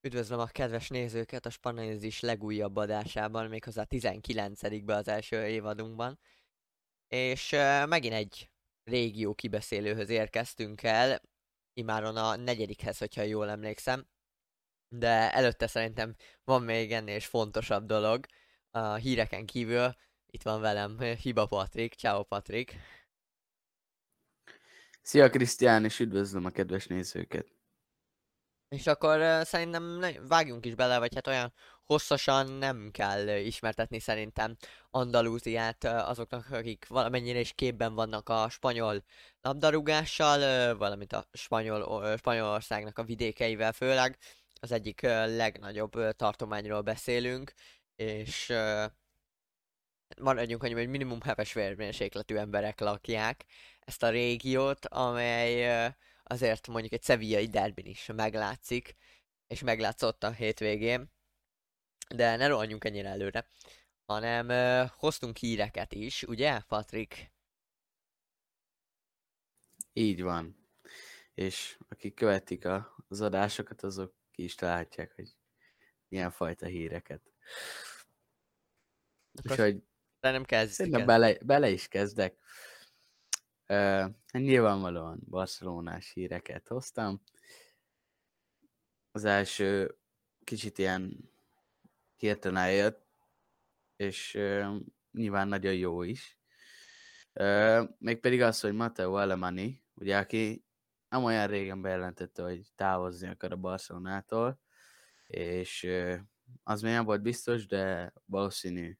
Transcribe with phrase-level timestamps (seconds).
[0.00, 6.18] Üdvözlöm a kedves nézőket a Spanézis legújabb adásában, méghozzá 19-be az első évadunkban.
[7.08, 8.50] És uh, megint egy
[8.84, 11.22] régió kibeszélőhöz érkeztünk el,
[11.72, 14.06] imáron a negyedikhez, hogyha jól emlékszem.
[14.88, 18.26] De előtte szerintem van még ennél is fontosabb dolog.
[18.70, 19.94] A híreken kívül
[20.26, 21.94] itt van velem Hiba Patrik.
[21.94, 22.76] Ciao Patrik.
[25.02, 27.57] Szia Krisztián, és üdvözlöm a kedves nézőket.
[28.68, 31.52] És akkor uh, szerintem vágjunk is bele, vagy hát olyan
[31.88, 34.56] hosszasan nem kell ismertetni szerintem
[34.90, 39.04] Andalúziát azoknak, akik valamennyire is képben vannak a spanyol
[39.40, 44.18] labdarúgással, valamint a spanyol, Spanyolországnak a vidékeivel főleg.
[44.60, 47.52] Az egyik legnagyobb tartományról beszélünk,
[47.96, 48.52] és
[50.20, 53.44] maradjunk annyi, hogy minimum heves vérmérsékletű emberek lakják
[53.80, 55.94] ezt a régiót, amely
[56.28, 58.96] azért mondjuk egy szevillai derbin is meglátszik,
[59.46, 61.10] és meglátszott a hétvégén,
[62.14, 63.48] de ne rohanjunk ennyire előre,
[64.04, 67.32] hanem uh, hoztunk híreket is, ugye, Patrik?
[69.92, 70.68] Így van.
[71.34, 75.36] És akik követik a, az adásokat, azok ki is találhatják, hogy
[76.08, 77.22] milyen fajta híreket.
[79.42, 79.82] Úgyhogy
[80.20, 80.72] nem kezd.
[80.72, 82.36] Szerintem bele, bele is kezdek.
[83.68, 87.22] Uh, nyilvánvalóan Barcelonás híreket hoztam.
[89.10, 89.98] Az első
[90.44, 91.30] kicsit ilyen
[92.16, 93.06] hirtelen jött,
[93.96, 94.76] és uh,
[95.12, 96.38] nyilván nagyon jó is.
[97.32, 100.64] Uh, mégpedig az, hogy Matteo Alemani, ugye aki
[101.08, 104.60] nem olyan régen bejelentette, hogy távozni akar a Barcelonától,
[105.26, 106.18] és uh,
[106.62, 108.98] az még nem volt biztos, de valószínű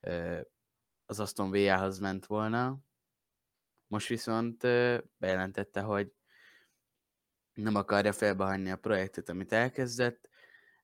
[0.00, 0.40] uh,
[1.06, 2.84] az Aston Villa-hoz ment volna,
[3.86, 4.62] most viszont
[5.16, 6.12] bejelentette, hogy
[7.52, 10.28] nem akarja felbehagyni a projektet, amit elkezdett,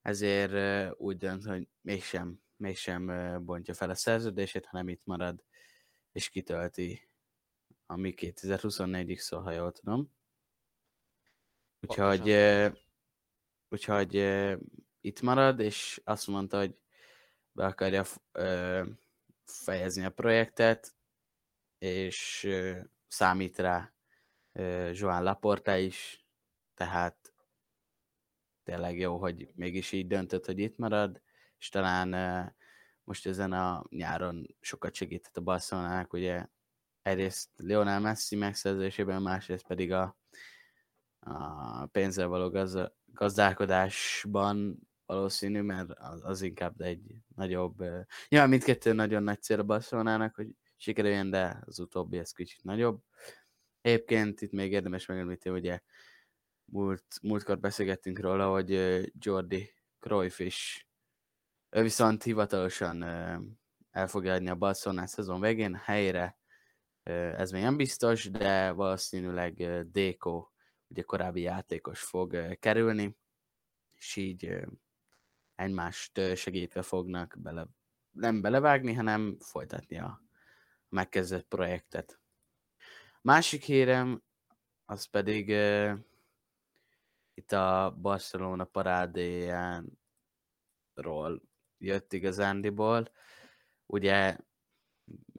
[0.03, 3.07] ezért úgy dönt, hogy mégsem, mégsem
[3.45, 5.45] bontja fel a szerződését, hanem itt marad,
[6.13, 7.09] és kitölti,
[7.87, 10.13] ami 2024-ig szól, ha jól tudom.
[11.81, 12.37] Úgyhogy,
[13.69, 14.15] úgyhogy
[15.01, 16.79] itt marad, és azt mondta, hogy
[17.53, 18.05] be akarja
[19.45, 20.95] fejezni a projektet,
[21.79, 22.49] és
[23.13, 23.93] számít rá
[24.93, 26.27] Joan Laporta is,
[26.75, 27.35] tehát
[28.63, 31.23] tényleg jó, hogy mégis így döntött, hogy itt marad,
[31.59, 32.09] és talán
[33.05, 36.47] most ezen a nyáron sokat segített a Barcelonának, ugye
[37.03, 40.17] egyrészt Lionel Messi megszerzésében, másrészt pedig a,
[41.21, 47.85] a pénzzel való gaz, gazdálkodásban valószínű, mert az, az inkább egy nagyobb,
[48.29, 50.49] ja, mindkettő nagyon nagy cél a Barcelonának, hogy
[50.83, 53.03] sikerüljen, de az utóbbi ez kicsit nagyobb.
[53.81, 55.81] Egyébként itt még érdemes megemlíteni, ugye
[56.65, 58.71] múlt, múltkor beszélgettünk róla, hogy
[59.19, 60.87] Jordi Cruyff is
[61.71, 63.03] ő viszont hivatalosan
[63.91, 66.39] el fogja adni a Barcelona szezon végén, helyre
[67.03, 70.49] ez még nem biztos, de valószínűleg Déko,
[70.89, 73.17] ugye korábbi játékos fog kerülni,
[73.91, 74.57] és így
[75.55, 77.67] egymást segítve fognak bele,
[78.11, 80.23] nem belevágni, hanem folytatni a
[80.93, 82.21] megkezdett projektet.
[83.23, 84.23] Másik hírem,
[84.85, 85.99] az pedig uh,
[87.35, 89.93] itt a Barcelona parádéjánról
[91.79, 93.11] jött igazándiból.
[93.87, 94.37] Ugye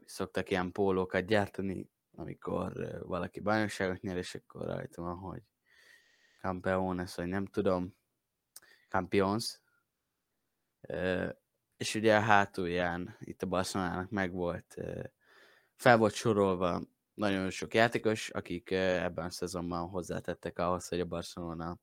[0.06, 5.42] szoktak ilyen pólókat gyártani, amikor uh, valaki bajnokságot nyer, és akkor rajta van, hogy
[6.42, 7.96] Campeones, vagy nem tudom,
[8.88, 9.60] Campions.
[10.90, 11.30] Uh,
[11.78, 15.04] és ugye a hátulján itt a Barcelonának megvolt uh,
[15.84, 16.82] fel volt sorolva
[17.14, 21.80] nagyon sok játékos, akik ebben a szezonban hozzátettek ahhoz, hogy a Barcelona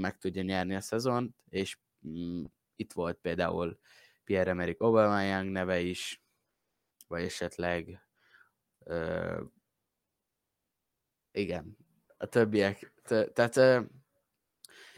[0.00, 1.78] meg tudja nyerni a szezont, és
[2.08, 2.44] mm,
[2.76, 3.78] itt volt például
[4.24, 6.22] Pierre-Emerick Aubameyang neve is,
[7.08, 8.06] vagy esetleg
[8.78, 9.40] uh,
[11.30, 11.76] igen,
[12.16, 12.92] a többiek,
[13.32, 13.84] tehát uh,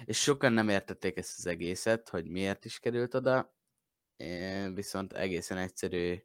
[0.04, 3.54] és sokan nem értették ezt az egészet, hogy miért is került oda,
[4.74, 6.22] viszont egészen egyszerű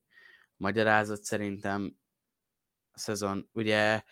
[0.57, 1.98] magyarázat szerintem
[2.92, 4.04] a szezon, ugye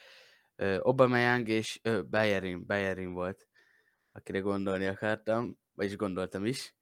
[0.79, 3.47] Obameyang és Bayerin, Bayerin volt,
[4.11, 6.75] akire gondolni akartam, vagyis gondoltam is.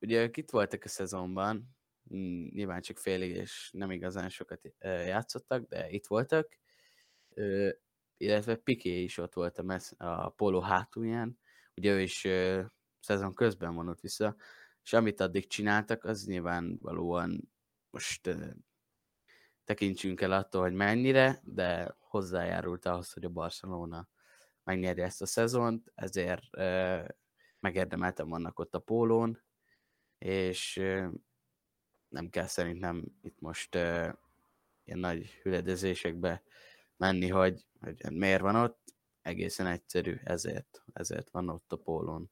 [0.00, 1.76] Ugye itt voltak a szezonban,
[2.14, 6.58] mm, nyilván csak félig és nem igazán sokat játszottak, de itt voltak,
[8.16, 11.38] illetve Piqué is ott volt a, messz, a polo hátulján,
[11.74, 12.26] ugye ő is
[13.00, 14.36] szezon közben vonult vissza,
[14.82, 17.52] és amit addig csináltak, az nyilvánvalóan
[17.96, 18.36] most
[19.64, 24.08] tekintsünk el attól, hogy mennyire, de hozzájárult ahhoz, hogy a Barcelona
[24.64, 26.44] megnyerje ezt a szezont, ezért
[27.60, 29.42] megérdemeltem vannak ott a pólón,
[30.18, 30.82] és
[32.08, 33.74] nem kell szerintem itt most
[34.84, 36.42] ilyen nagy hüledezésekbe
[36.96, 42.30] menni, hogy, hogy miért van ott, egészen egyszerű, ezért, ezért van ott a pólón.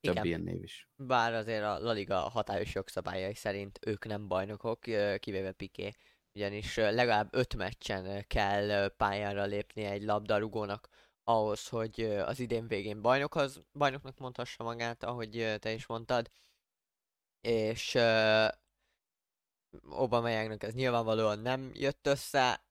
[0.00, 0.26] Több Igen.
[0.26, 0.88] ilyen név is.
[0.96, 4.80] Bár azért a La Liga hatályos jogszabályai szerint ők nem bajnokok,
[5.18, 5.92] kivéve Piqué,
[6.34, 10.88] ugyanis legalább öt meccsen kell pályára lépni egy labdarúgónak
[11.24, 16.30] ahhoz, hogy az idén végén bajnokhoz, bajnoknak mondhassa magát, ahogy te is mondtad.
[17.40, 17.98] És
[19.88, 22.64] Aubameyangnak ez nyilvánvalóan nem jött össze,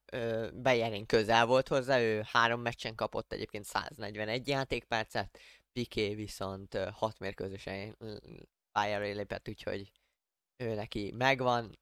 [0.54, 5.40] Bejerin közel volt hozzá, ő három meccsen kapott egyébként 141 játékpercet,
[5.74, 7.98] Piqué viszont hat mérkőzésen
[8.72, 9.92] pályára lépett, úgyhogy
[10.58, 11.80] ő neki megvan.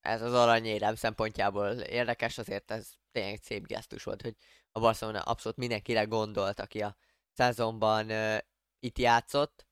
[0.00, 4.36] Ez az aranyérem szempontjából érdekes, azért ez tényleg szép gesztus volt, hogy
[4.72, 6.96] a Barcelona abszolút mindenkire gondolt, aki a
[7.32, 8.38] szezonban uh,
[8.78, 9.66] itt játszott.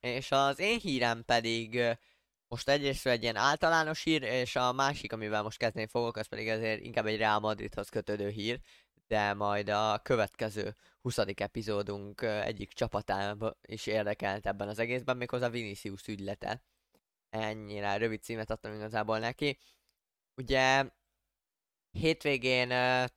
[0.00, 1.96] És az én hírem pedig uh,
[2.52, 6.48] most egyrészt egy ilyen általános hír, és a másik, amivel most kezdeni fogok, az pedig
[6.48, 8.60] azért inkább egy Real Madridhoz kötődő hír,
[9.12, 11.18] de majd a következő 20.
[11.18, 16.62] epizódunk egyik csapatában is érdekelt ebben az egészben, méghozzá Vinicius ügylete.
[17.30, 19.58] Ennyire rövid címet adtam igazából neki.
[20.36, 20.90] Ugye
[21.90, 22.68] hétvégén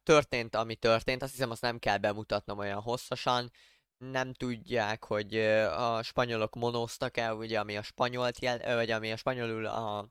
[0.03, 3.51] történt, ami történt, azt hiszem azt nem kell bemutatnom olyan hosszasan,
[3.97, 9.17] nem tudják, hogy a spanyolok monóztak el, ugye, ami a spanyolt jel, vagy ami a
[9.17, 10.09] spanyolul a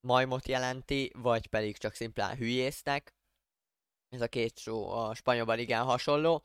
[0.00, 3.14] majmot jelenti, vagy pedig csak szimplán hülyéztek.
[4.10, 6.42] Ez a két szó a spanyolban igen hasonló.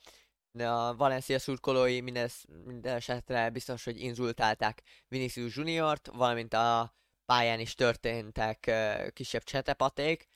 [0.52, 2.30] De a Valencia szurkolói minden,
[2.66, 6.96] minden esetre biztos, hogy inzultálták Vinicius Juniort, valamint a
[7.26, 8.72] pályán is történtek
[9.14, 10.28] kisebb csetepaték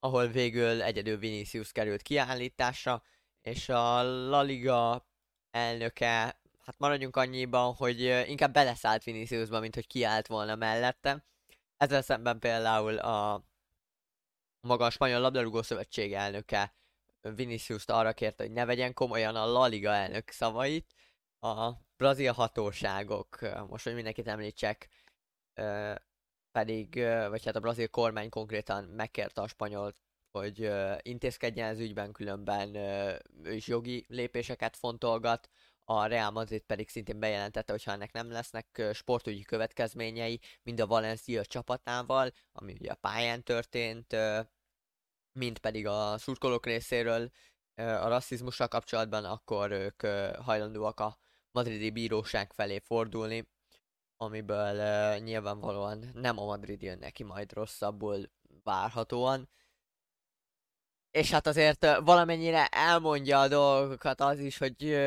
[0.00, 3.02] ahol végül egyedül Vinicius került kiállításra,
[3.42, 5.06] és a La Liga
[5.50, 11.24] elnöke, hát maradjunk annyiban, hogy inkább beleszállt Viniciusba, mint hogy kiállt volna mellette.
[11.76, 13.44] Ezzel szemben például a
[14.60, 16.74] maga a Spanyol Labdarúgó Szövetség elnöke
[17.20, 20.94] Vinicius-t arra kérte, hogy ne vegyen komolyan a La Liga elnök szavait.
[21.40, 23.38] A brazil hatóságok,
[23.68, 24.88] most hogy mindenkit említsek,
[26.52, 26.94] pedig,
[27.28, 29.96] vagy hát a brazil kormány konkrétan megkérte a spanyolt,
[30.30, 30.70] hogy
[31.02, 32.74] intézkedjen az ügyben, különben
[33.42, 35.48] ő is jogi lépéseket fontolgat,
[35.90, 40.86] a Real Madrid pedig szintén bejelentette, hogy ha ennek nem lesznek sportügyi következményei, mind a
[40.86, 44.16] Valencia csapatával, ami ugye a pályán történt,
[45.32, 47.30] mint pedig a szurkolók részéről
[47.74, 50.06] a rasszizmussal kapcsolatban, akkor ők
[50.36, 51.18] hajlandóak a
[51.50, 53.48] madridi bíróság felé fordulni,
[54.16, 58.30] amiből nyilvánvalóan nem a Madrid jön neki majd rosszabbul
[58.62, 59.48] várhatóan.
[61.10, 64.98] És hát azért valamennyire elmondja a dolgokat az is, hogy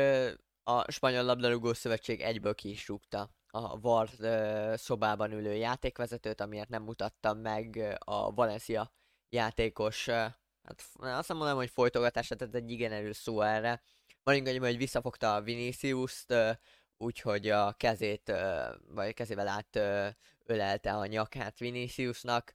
[0.64, 6.68] a Spanyol Labdarúgó Szövetség egyből ki is rúgta a VAR uh, szobában ülő játékvezetőt, amiért
[6.68, 8.92] nem mutatta meg a Valencia
[9.28, 10.14] játékos, uh,
[10.62, 13.82] hát azt mondom, hogy folytogatását, tehát egy igen erős szó erre.
[14.22, 16.34] Maradjunk hogy visszafogta a Vinicius-t,
[16.96, 18.32] úgyhogy a kezét,
[18.88, 19.76] vagy kezével át
[20.44, 22.54] ölelte a nyakát Viniciusnak.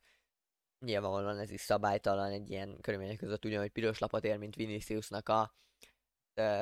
[0.79, 5.53] Nyilvánvalóan ez is szabálytalan egy ilyen körülmények között, ugyanúgy piros lapot ér, mint Viniciusnak a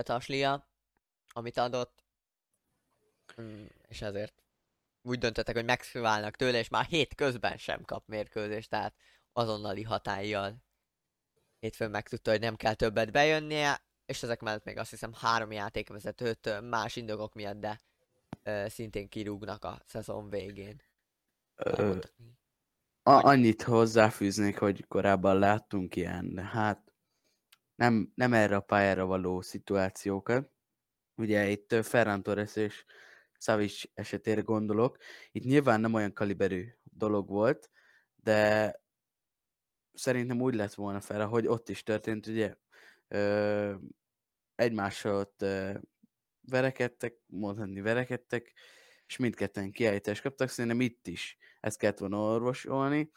[0.01, 0.67] taslia,
[1.35, 2.03] amit adott.
[3.41, 4.43] Mm, és ezért
[5.01, 8.95] úgy döntöttek, hogy megszíválnak tőle, és már hét közben sem kap mérkőzést, tehát
[9.33, 10.63] azonnali hatállyal
[11.59, 16.61] hétfőn megtudta, hogy nem kell többet bejönnie, és ezek mellett még azt hiszem három játékvezetőt
[16.61, 17.79] más indokok miatt, de
[18.43, 20.81] ö, szintén kirúgnak a szezon végén.
[21.55, 21.97] Ö,
[23.03, 26.93] a, annyit hozzáfűznék, hogy korábban láttunk ilyen, hát
[27.75, 30.54] nem, nem erre a pályára való szituációkat.
[31.15, 32.85] Ugye itt Ferran Torres és
[33.39, 34.97] Savic esetére gondolok.
[35.31, 37.69] Itt nyilván nem olyan kaliberű dolog volt,
[38.15, 38.73] de
[39.93, 42.55] szerintem úgy lett volna fel, hogy ott is történt, ugye
[43.07, 43.75] ö,
[44.55, 45.77] egymással ott ö,
[46.41, 48.53] verekedtek, mondhatni verekedtek,
[49.07, 53.11] és mindketten kiállítást kaptak, szerintem itt is ezt kellett volna orvosolni,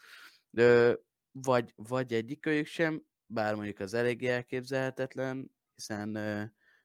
[0.51, 0.93] ö,
[1.31, 6.17] vagy, vagy egyikőjük sem, bár mondjuk az eléggé elképzelhetetlen, hiszen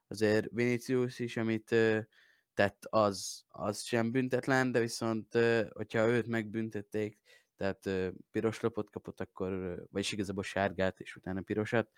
[0.09, 1.99] azért Vinicius is, amit ö,
[2.55, 7.19] tett, az, az sem büntetlen, de viszont, ö, hogyha őt megbüntették,
[7.57, 11.91] tehát ö, piros lapot kapott, akkor, vagyis igazából sárgát, és utána pirosat,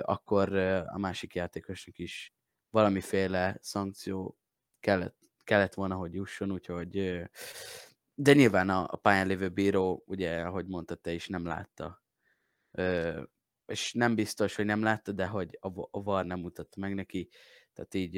[0.00, 0.56] akkor
[0.86, 2.34] a másik játékosnak is
[2.70, 4.38] valamiféle szankció
[4.80, 7.22] kellett, kellett volna, hogy jusson, úgyhogy
[8.14, 12.02] de nyilván a, a pályán lévő bíró, ugye, ahogy mondta, te is nem látta.
[13.72, 17.28] És nem biztos, hogy nem látta, de hogy a, a VAR nem mutatta meg neki,
[17.72, 18.14] tehát így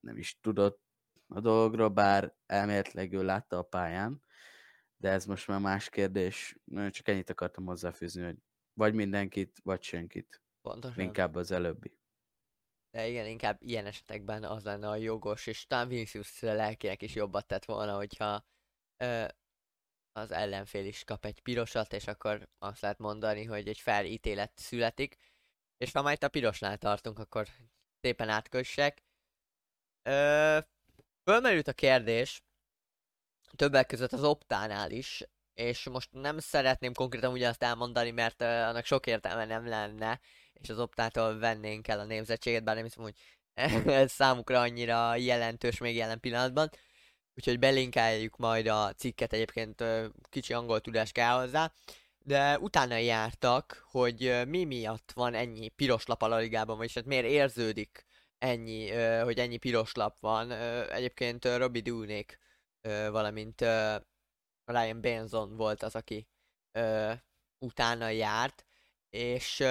[0.00, 0.82] nem is tudott
[1.28, 4.22] a dologról, bár elméletileg ő látta a pályán,
[4.96, 6.58] de ez most már más kérdés.
[6.90, 8.36] Csak ennyit akartam hozzáfűzni, hogy
[8.72, 10.42] vagy mindenkit, vagy senkit.
[10.60, 11.04] Pontosan.
[11.04, 11.98] Inkább az előbbi.
[12.90, 17.46] De igen, inkább ilyen esetekben az lenne a jogos, és talán Vinicius lelkinek is jobbat
[17.46, 18.46] tett volna, hogyha
[18.96, 19.24] ö,
[20.18, 24.52] az ellenfél is kap egy pirosat, és akkor azt lehet mondani, hogy egy fair ítélet
[24.54, 25.16] születik.
[25.76, 27.46] És ha majd a pirosnál tartunk, akkor
[28.00, 29.02] szépen átkössek.
[30.02, 30.58] Ö,
[31.24, 32.42] fölmerült a kérdés,
[33.56, 38.84] többek között az optánál is, és most nem szeretném konkrétan ugyanazt elmondani, mert uh, annak
[38.84, 40.20] sok értelme nem lenne,
[40.52, 43.14] és az optától vennénk el a némzetséget, bár nem hiszem, hogy
[44.02, 46.70] ez számukra annyira jelentős még jelen pillanatban.
[47.38, 49.84] Úgyhogy belinkeljük majd a cikket, egyébként
[50.28, 51.72] kicsi angol tudás kell hozzá.
[52.18, 57.26] De utána jártak, hogy mi miatt van ennyi piros lap a ligában, vagyis hát miért
[57.26, 58.04] érződik
[58.38, 58.90] ennyi,
[59.20, 60.50] hogy ennyi piros lap van.
[60.90, 62.38] Egyébként Robbie Dúnék,
[63.10, 63.60] valamint
[64.64, 66.28] Ryan Benson volt az, aki
[67.58, 68.64] utána járt,
[69.10, 69.64] és,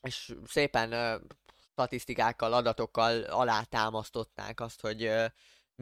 [0.00, 1.20] és szépen
[1.72, 5.10] statisztikákkal, adatokkal alátámasztották azt, hogy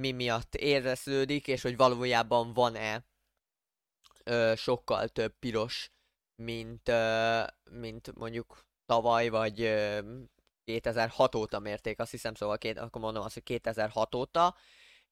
[0.01, 3.05] mi miatt éreződik, és hogy valójában van-e
[4.25, 5.93] ö, sokkal több piros,
[6.43, 9.99] mint, ö, mint mondjuk tavaly, vagy ö,
[10.65, 14.57] 2006 óta mérték, azt hiszem, szóval két, akkor mondom azt, hogy 2006 óta,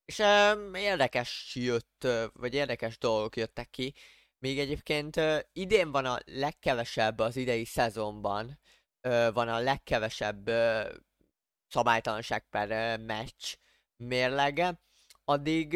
[0.05, 3.93] és um, érdekes jött, vagy érdekes dolgok jöttek ki.
[4.39, 8.59] Még egyébként uh, idén van a legkevesebb az idei szezonban,
[9.07, 10.91] uh, van a legkevesebb uh,
[11.67, 13.55] szabálytalanság per uh, meccs
[13.97, 14.79] mérlege,
[15.25, 15.69] addig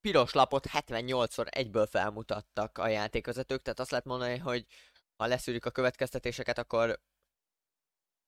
[0.00, 4.66] piros lapot 78-szor egyből felmutattak a játékvezetők, tehát azt lehet mondani, hogy
[5.16, 7.00] ha leszűrik a következtetéseket, akkor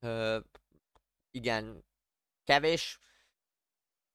[0.01, 0.37] uh,
[1.31, 1.85] igen,
[2.45, 2.99] kevés,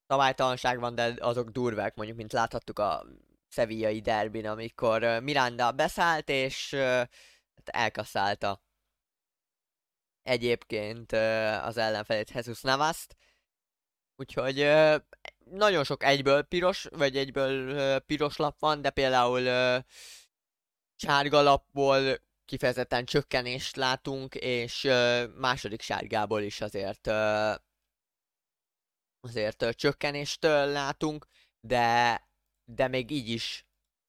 [0.07, 3.05] szabálytalanság van, de azok durvák, mondjuk, mint láthattuk a
[3.47, 6.73] szevillai derbin, amikor Miranda beszállt, és
[7.55, 8.61] hát elkasszálta
[10.21, 11.11] egyébként
[11.61, 13.15] az ellenfelét Jesus Navast.
[14.19, 14.67] Úgyhogy
[15.45, 19.41] nagyon sok egyből piros, vagy egyből piros lap van, de például
[20.95, 24.87] sárga lapból kifejezetten csökkenést látunk, és
[25.35, 27.07] második sárgából is azért
[29.19, 31.27] azért csökkenést látunk,
[31.59, 32.21] de,
[32.65, 33.65] de még így is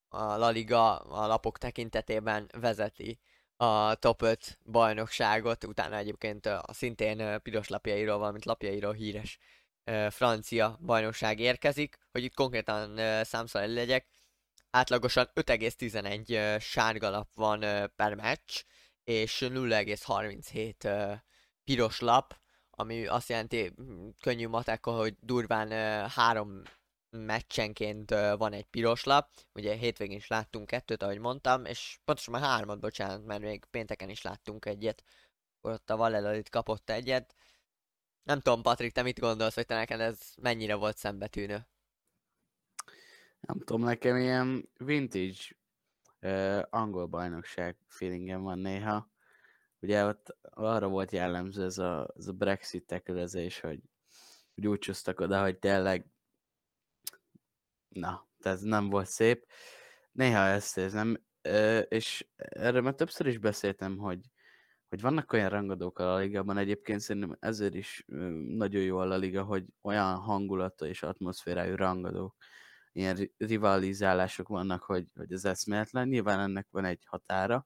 [0.08, 3.20] a La Liga a lapok tekintetében vezeti
[3.56, 9.38] a top 5 bajnokságot, utána egyébként a szintén piros lapjairól, valamint lapjairól híres
[10.10, 14.06] francia bajnokság érkezik, hogy itt konkrétan számszal legyek,
[14.70, 17.60] átlagosan 5,11 sárga lap van
[17.96, 18.62] per meccs,
[19.04, 21.20] és 0,37
[21.64, 22.40] piros lap,
[22.70, 23.74] ami azt jelenti
[24.20, 25.70] könnyű matekka, hogy durván
[26.08, 26.62] három
[27.10, 29.28] meccsenként van egy piros lap.
[29.54, 34.08] Ugye hétvégén is láttunk kettőt, ahogy mondtam, és pontosan már hármat, bocsánat, mert még pénteken
[34.08, 35.02] is láttunk egyet.
[35.60, 37.34] Ott a Valelalit kapott egyet.
[38.28, 41.66] Nem tudom, Patrik, te mit gondolsz, hogy te neked ez mennyire volt szembetűnő?
[43.40, 45.38] Nem tudom, nekem ilyen vintage
[46.20, 49.10] uh, angol bajnokság feelingem van néha.
[49.80, 53.80] Ugye ott arra volt jellemző ez a, ez a Brexit tekelezés, hogy,
[54.54, 56.06] hogy úgy csúsztak oda, hogy tényleg
[57.88, 59.46] na, ez nem volt szép.
[60.12, 61.24] Néha ezt érzem,
[61.88, 64.20] és erről már többször is beszéltem, hogy,
[64.88, 68.04] hogy vannak olyan rangadók a ligában, egyébként szerintem ezért is
[68.48, 72.36] nagyon jó a liga, hogy olyan hangulata és atmoszférájú rangadók,
[72.92, 76.08] ilyen rivalizálások vannak, hogy, hogy ez eszméletlen.
[76.08, 77.64] Nyilván ennek van egy határa,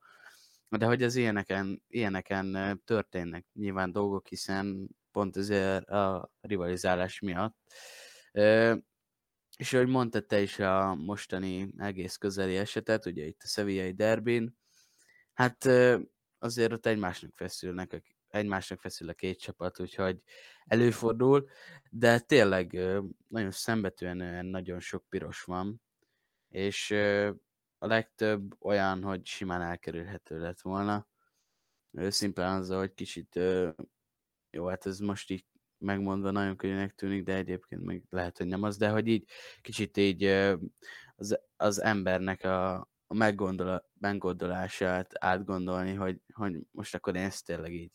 [0.68, 7.56] de hogy az ilyeneken, ilyeneken történnek nyilván dolgok, hiszen pont ezért a rivalizálás miatt.
[9.56, 14.56] És ahogy mondtad te is a mostani egész közeli esetet, ugye itt a Sevillai derbin,
[15.32, 15.68] hát
[16.42, 20.22] azért ott egymásnak feszülnek, egymásnak feszül a két csapat, úgyhogy
[20.64, 21.48] előfordul,
[21.90, 22.72] de tényleg
[23.28, 25.82] nagyon szembetűen nagyon sok piros van,
[26.48, 26.90] és
[27.78, 31.08] a legtöbb olyan, hogy simán elkerülhető lett volna.
[31.92, 33.40] Szimplán azzal, hogy kicsit,
[34.50, 35.46] jó, hát ez most így
[35.78, 39.28] megmondva nagyon könnyűnek tűnik, de egyébként meg lehet, hogy nem az, de hogy így
[39.60, 40.24] kicsit így
[41.16, 47.72] az, az embernek a, a meggondol, meggondolását átgondolni, hogy, hogy most akkor én ezt tényleg
[47.72, 47.92] így,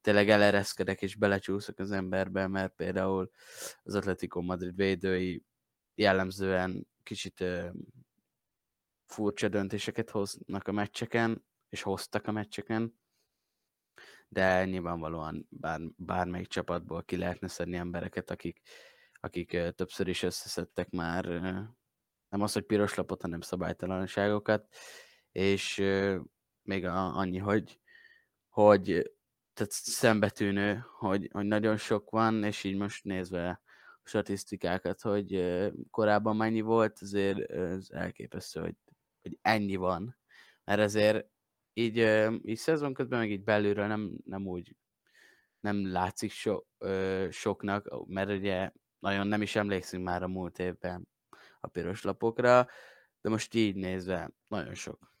[0.00, 3.30] tényleg elereszkedek és belecsúszok az emberbe, mert például
[3.82, 5.44] az Atletico Madrid védői
[5.94, 7.44] jellemzően kicsit
[9.06, 13.00] furcsa döntéseket hoznak a meccseken, és hoztak a meccseken,
[14.28, 18.60] de nyilvánvalóan bár, bármelyik csapatból ki lehetne szedni embereket, akik,
[19.12, 21.42] akik többször is összeszedtek már
[22.28, 24.74] nem az, hogy piros lapot, hanem szabálytalanságokat,
[25.32, 25.82] és
[26.62, 27.80] még annyi, hogy,
[28.48, 28.84] hogy
[29.54, 33.60] tehát szembetűnő, hogy, hogy nagyon sok van, és így most nézve a
[34.02, 35.58] statisztikákat, hogy
[35.90, 38.76] korábban mennyi volt, azért ez elképesztő, hogy,
[39.22, 40.16] hogy ennyi van.
[40.64, 41.26] Mert ezért
[41.72, 41.96] így,
[42.42, 44.76] így szezon közben, meg így belülről nem, nem úgy
[45.60, 46.60] nem látszik so,
[47.30, 51.08] soknak, mert ugye nagyon nem is emlékszünk már a múlt évben
[51.60, 52.68] a piros lapokra,
[53.20, 55.16] de most így nézve nagyon sok.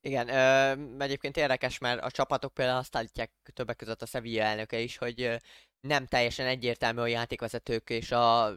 [0.00, 4.78] Igen, ö, egyébként érdekes, mert a csapatok például azt állítják többek között a Sevilla elnöke
[4.78, 5.40] is, hogy
[5.80, 8.56] nem teljesen egyértelmű a játékvezetők és a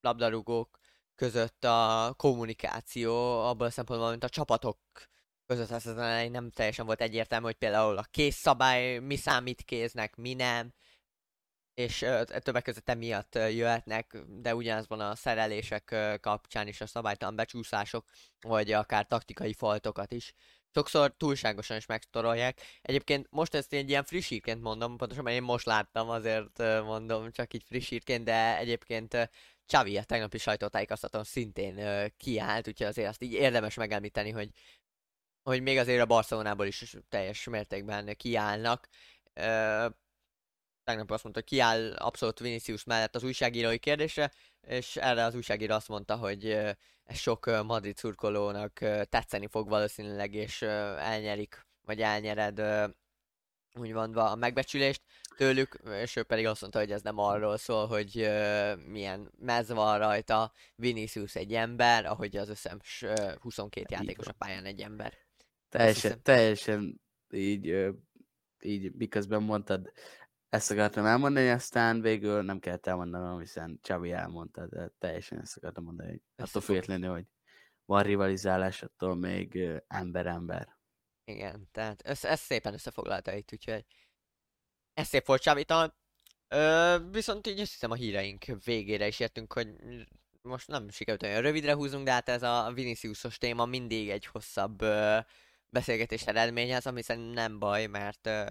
[0.00, 0.78] labdarúgók
[1.14, 4.78] között a kommunikáció, abból a szempontból, mint a csapatok
[5.46, 5.84] között ez
[6.30, 10.74] nem teljesen volt egyértelmű, hogy például a kész szabály mi számít kéznek, mi nem,
[11.76, 12.06] és
[12.38, 18.04] többek között emiatt jöhetnek, de ugyanazban a szerelések kapcsán is a szabálytalan becsúszások,
[18.40, 20.34] vagy akár taktikai faltokat is
[20.74, 22.60] sokszor túlságosan is megtorolják.
[22.82, 27.30] Egyébként most ezt egy ilyen friss hírként mondom, pontosan mert én most láttam, azért mondom
[27.32, 29.30] csak így friss hírként, de egyébként
[29.66, 34.50] Xavi a tegnapi sajtótájékoztatón szintén kiállt, úgyhogy azért azt így érdemes megemlíteni, hogy,
[35.42, 38.88] hogy még azért a Barcelonából is teljes mértékben kiállnak.
[40.86, 45.74] Tegnap azt mondta, hogy kiáll abszolút Vinicius mellett az újságírói kérdésre, és erre az újságíró
[45.74, 46.46] azt mondta, hogy
[47.04, 48.72] ez sok Madrid szurkolónak
[49.08, 52.62] tetszeni fog valószínűleg, és elnyerik, vagy elnyered
[53.74, 55.02] úgymond a megbecsülést
[55.36, 58.30] tőlük, és ő pedig azt mondta, hogy ez nem arról szól, hogy
[58.86, 63.04] milyen mez van rajta, Vinicius egy ember, ahogy az összes
[63.40, 65.12] 22 játékos a pályán egy ember.
[65.68, 67.00] Teljesen, teljesen
[67.30, 67.86] így,
[68.60, 69.92] így miközben mondtad,
[70.56, 75.84] ezt akartam elmondani, aztán végül nem kellett elmondanom, hiszen Csabi elmondta, de teljesen ezt akartam
[75.84, 77.26] mondani, hogy attól függetlenül, hogy
[77.84, 80.76] van rivalizálás, attól még ember-ember.
[81.24, 83.84] Igen, tehát ez, ez szépen összefoglalta itt, úgyhogy
[84.94, 85.96] ez szép volt Csavital.
[86.48, 89.68] Ö, viszont így azt hiszem a híreink végére is értünk, hogy
[90.42, 94.80] most nem sikerült olyan rövidre húzunk, de hát ez a Viniciusos téma mindig egy hosszabb
[94.80, 95.18] ö,
[95.68, 98.46] beszélgetés eredményez, ami szerintem nem baj, mert ö,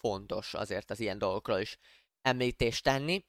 [0.00, 1.78] fontos azért az ilyen dolgokról is
[2.20, 3.24] említést tenni.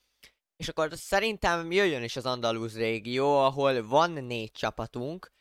[0.55, 5.31] És akkor szerintem jöjjön is az Andalúz régió, ahol van négy csapatunk.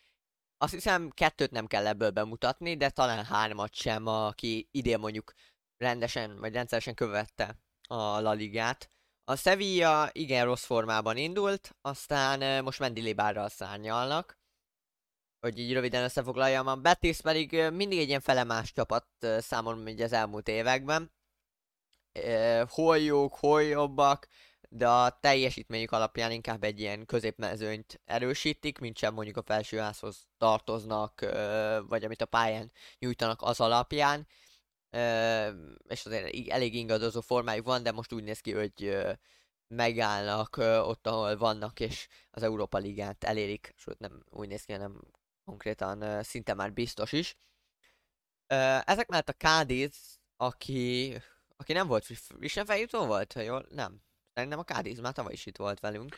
[0.59, 5.33] Azt hiszem kettőt nem kell ebből bemutatni, de talán hármat sem, aki idén mondjuk
[5.77, 7.57] rendesen vagy rendszeresen követte
[7.88, 8.90] a La Ligát.
[9.25, 14.40] A Sevilla igen rossz formában indult, aztán most Mendilibárral szárnyalnak
[15.40, 19.07] hogy így röviden összefoglaljam, a Betis pedig mindig egy ilyen felemás csapat
[19.38, 21.12] számomra így az elmúlt években.
[22.68, 24.29] Hol jók, hol jobbak,
[24.68, 31.20] de a teljesítményük alapján inkább egy ilyen középmezőnyt erősítik, mint sem mondjuk a felsőházhoz tartoznak,
[31.88, 34.27] vagy amit a pályán nyújtanak az alapján.
[35.88, 38.96] És azért elég ingadozó formájuk van, de most úgy néz ki, hogy
[39.68, 45.01] megállnak ott, ahol vannak, és az Európa Ligát elérik, sőt nem úgy néz ki, hanem
[45.44, 47.37] konkrétan szinte már biztos is.
[48.85, 51.16] Ezek mellett a Cádiz, aki,
[51.61, 53.66] aki nem volt frissen feljutó volt, ha jól?
[53.70, 54.03] Nem.
[54.35, 56.16] Szerintem a Cádiz már tavaly is itt volt velünk.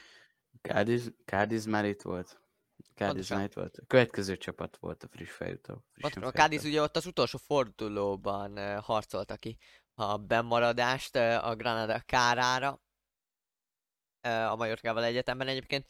[0.63, 2.41] Cádiz, Cádiz már itt volt.
[2.95, 3.77] Cádiz már itt volt.
[3.77, 5.85] A következő csapat volt a friss feljutó.
[6.21, 9.59] A Cádiz ugye ott az utolsó fordulóban harcolta ki
[9.95, 12.81] a bemaradást a Granada kárára
[14.21, 15.87] a Majorkával egyetemben egyébként.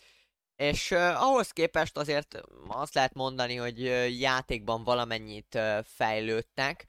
[0.56, 6.86] És uh, ahhoz képest azért azt lehet mondani, hogy uh, játékban valamennyit uh, fejlődtek.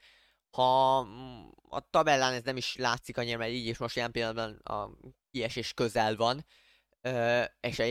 [0.54, 4.78] Ha mm, a tabellán ez nem is látszik annyira, mert így is most ilyen pillanatban
[4.78, 4.90] a
[5.30, 6.44] kiesés közel van,
[7.60, 7.84] és a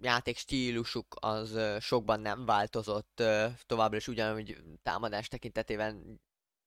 [0.00, 3.22] játék stílusuk az sokban nem változott,
[3.66, 6.20] továbbra is ugyanúgy támadás tekintetében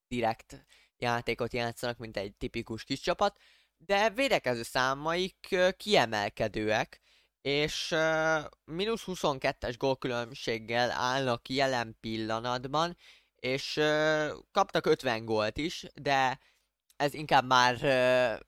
[0.08, 0.66] direkt
[0.98, 3.38] játékot játszanak, mint egy tipikus kis csapat,
[3.78, 7.02] de védekező számaik kiemelkedőek,
[7.42, 7.96] és
[8.64, 12.98] mínusz 22-es gólkülönbséggel állnak jelen pillanatban,
[13.40, 16.40] és uh, kaptak 50 gólt is, de
[16.96, 18.40] ez inkább már uh,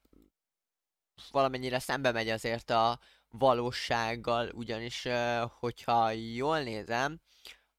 [1.31, 2.99] valamennyire szembe megy azért a
[3.29, 7.21] valósággal, ugyanis uh, hogyha jól nézem,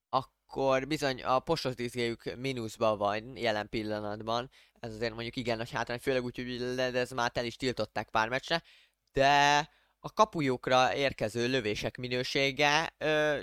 [0.08, 5.98] akkor bizony a postos díszgéjük mínuszban van jelen pillanatban, ez azért mondjuk igen nagy hátrány,
[5.98, 8.62] főleg úgy, hogy ez már el is tiltották pár meccsre,
[9.12, 9.68] de
[10.00, 13.40] a kapujukra érkező lövések minősége ö,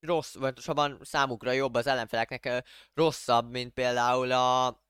[0.00, 4.82] rossz, vagy van számukra jobb az ellenfeleknek rosszabb, mint például a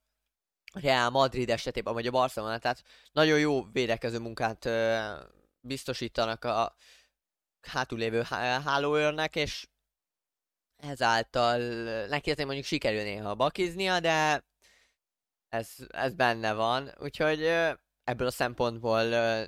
[0.72, 4.68] Real Madrid esetében, vagy a Barcelona, tehát nagyon jó védekező munkát
[5.60, 6.76] biztosítanak a
[7.60, 8.22] hátulévő
[8.64, 9.68] hálóőrnek, és
[10.76, 11.58] ezáltal
[12.06, 14.44] neki azért mondjuk sikerül néha bakiznia, de
[15.48, 17.40] ez, ez benne van, úgyhogy
[18.04, 19.02] ebből a szempontból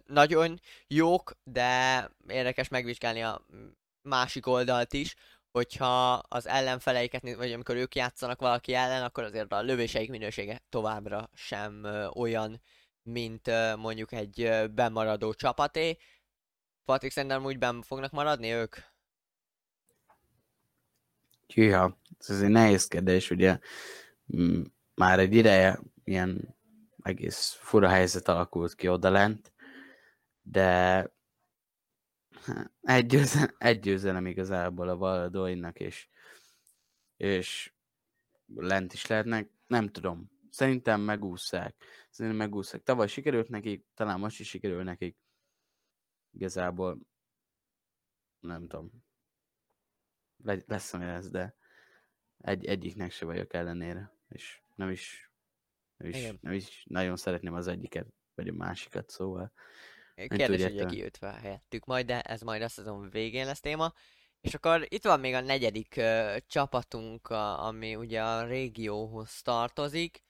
[0.07, 3.47] nagyon jók, de érdekes megvizsgálni a
[4.09, 5.15] másik oldalt is,
[5.53, 11.31] hogyha az ellenfeleiket, vagy amikor ők játszanak valaki ellen, akkor azért a lövéseik minősége továbbra
[11.35, 12.61] sem olyan,
[13.03, 15.99] mint mondjuk egy bemaradó csapaté.
[16.85, 18.77] Patrik, szerintem úgy benn fognak maradni ők?
[21.55, 23.59] Hűha, ez egy nehéz kérdés, ugye
[24.95, 26.57] már egy ideje ilyen
[27.03, 29.53] egész fura helyzet alakult ki odalent,
[30.43, 31.07] de
[32.81, 36.09] egy, győzelem, egy győzelem igazából a Valadóinak, és,
[37.17, 37.73] és
[38.55, 40.31] lent is lehetnek, nem tudom.
[40.51, 41.75] Szerintem megúszszák.
[42.11, 42.83] Szerintem megúszszák.
[42.83, 45.17] Tavaly sikerült nekik, talán most is sikerül nekik.
[46.31, 46.99] Igazából
[48.41, 48.91] nem tudom.
[50.45, 51.57] Le, lesz, ami lesz, de
[52.39, 55.33] egy, egyiknek se vagyok ellenére, és nem is,
[55.97, 59.53] nem is, nem is nagyon szeretném az egyiket, vagy a másikat, szóval
[60.29, 63.93] Kérdés, hogy ki jött fel helyettük majd, de ez majd a szezon végén lesz téma.
[64.41, 70.23] És akkor itt van még a negyedik uh, csapatunk, a, ami ugye a régióhoz tartozik,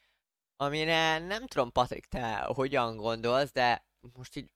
[0.56, 4.50] amire nem tudom, Patrik, te hogyan gondolsz, de most így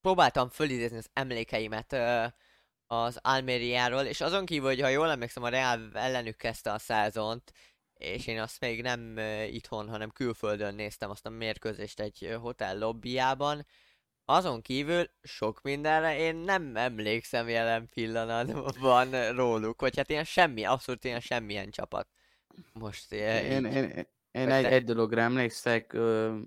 [0.00, 2.26] próbáltam fölidézni az emlékeimet uh,
[2.86, 7.52] az Almeriáról, és azon kívül, hogy ha jól emlékszem, a Real ellenük kezdte a szezont,
[7.94, 12.78] és én azt még nem uh, itthon, hanem külföldön néztem azt a mérkőzést egy hotel
[12.78, 13.66] lobbyjában,
[14.30, 21.04] azon kívül sok mindenre én nem emlékszem jelen pillanatban róluk, vagy hát ilyen semmi, abszolút
[21.04, 22.08] ilyen semmilyen csapat.
[22.72, 26.38] Most ilyen, én, én, én, én egy, egy dologra emlékszek, ö,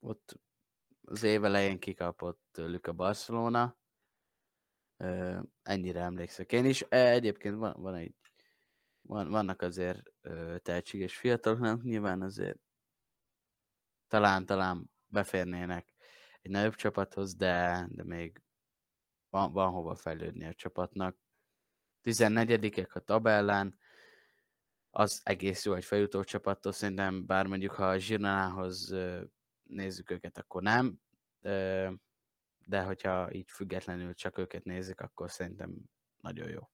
[0.00, 0.40] ott
[1.04, 3.76] az év elején kikapott tőlük a Barcelona,
[4.96, 6.52] ö, ennyire emlékszek.
[6.52, 8.14] Én is e, egyébként van, van egy,
[9.00, 12.58] van, vannak azért ö, tehetséges fiatalok, nyilván azért
[14.08, 15.96] talán, talán beférnének
[16.42, 18.42] egy nagyobb csapathoz, de, de még
[19.30, 21.16] van, van hova fejlődni a csapatnak.
[22.00, 23.78] 14 a tabellán,
[24.90, 28.94] az egész jó egy feljutó csapattól, szerintem bár mondjuk ha a Zsirnanához
[29.62, 31.00] nézzük őket, akkor nem,
[32.66, 35.74] de hogyha így függetlenül csak őket nézik, akkor szerintem
[36.20, 36.70] nagyon jó.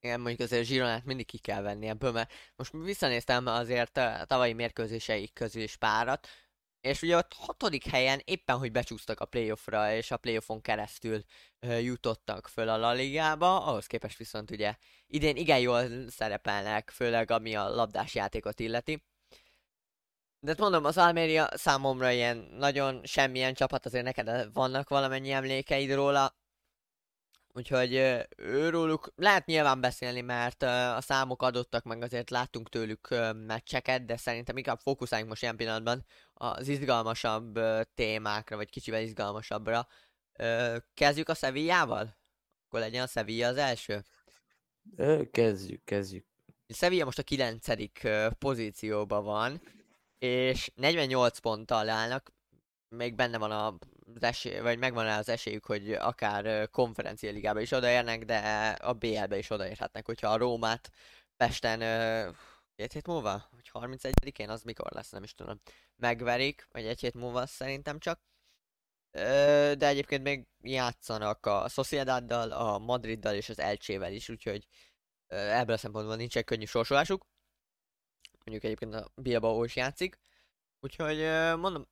[0.00, 4.52] Igen, mondjuk azért Zsironát mindig ki kell venni ebből, mert most visszanéztem azért a tavalyi
[4.52, 6.28] mérkőzéseik közül is párat,
[6.86, 11.22] és ugye ott hatodik helyen éppen, hogy becsúsztak a playoffra, és a playoffon keresztül
[11.62, 14.74] uh, jutottak föl a La Ligába, ahhoz képest viszont ugye
[15.06, 19.04] idén igen jól szerepelnek, főleg ami a labdás játékot illeti.
[20.40, 25.94] De hát mondom, az Almeria számomra ilyen nagyon semmilyen csapat, azért neked vannak valamennyi emlékeid
[25.94, 26.34] róla.
[27.56, 33.08] Úgyhogy őróluk lehet nyilván beszélni, mert a számok adottak, meg azért láttunk tőlük
[33.46, 37.58] meccseket, de szerintem inkább fókuszáljunk most ilyen pillanatban az izgalmasabb
[37.94, 39.86] témákra, vagy kicsivel izgalmasabbra.
[40.94, 42.16] Kezdjük a Sevillával?
[42.66, 44.04] Akkor legyen a Sevilla az első?
[45.30, 46.26] Kezdjük, kezdjük.
[46.68, 49.62] Sevilla most a kilencedik pozícióban van,
[50.18, 52.32] és 48 ponttal állnak,
[52.88, 53.78] még benne van a
[54.16, 58.92] az esély, vagy megvan rá az esélyük, hogy akár konferencia ligába is odaérnek, de a
[58.92, 60.90] BL-be is odaérhetnek, hogyha a Rómát
[61.36, 61.78] Pesten
[62.74, 65.60] két hét múlva, vagy 31-én, az mikor lesz, nem is tudom,
[65.96, 68.20] megverik, vagy egy hét múlva szerintem csak.
[69.10, 74.66] De egyébként még játszanak a Sociedaddal, a Madriddal és az Elcsével is, úgyhogy
[75.26, 77.26] ebből a szempontból nincs egy könnyű sorsolásuk.
[78.44, 80.18] Mondjuk egyébként a Bilbao is játszik.
[80.80, 81.18] Úgyhogy
[81.58, 81.88] mondom,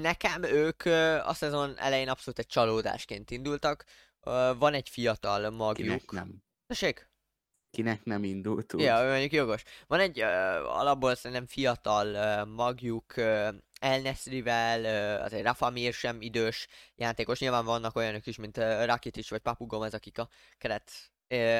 [0.00, 0.84] Nekem ők
[1.24, 3.84] a szezon elején abszolút egy csalódásként indultak.
[4.58, 5.86] Van egy fiatal magjuk.
[5.86, 6.42] Kinek nem?
[6.66, 7.10] Tessék?
[7.70, 8.80] Kinek nem indult úgy.
[8.80, 9.62] Ja, mondjuk jogos.
[9.86, 13.16] Van egy alapból szerintem fiatal magjuk
[13.80, 17.40] El Nesrivel, uh, azért Rafa Mir sem idős játékos.
[17.40, 20.28] Nyilván vannak olyanok is, mint Rakitic vagy Papu Gomez, akik a
[20.58, 20.90] keret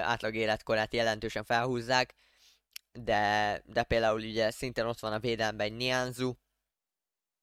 [0.00, 2.14] átlag életkorát jelentősen felhúzzák.
[2.92, 6.34] De, de például ugye szintén ott van a védelemben egy Nianzu,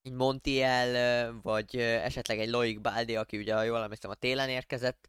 [0.04, 5.08] egy Montiel, vagy esetleg egy Loic Baldi, aki ugye, jól emlékszem, a télen érkezett,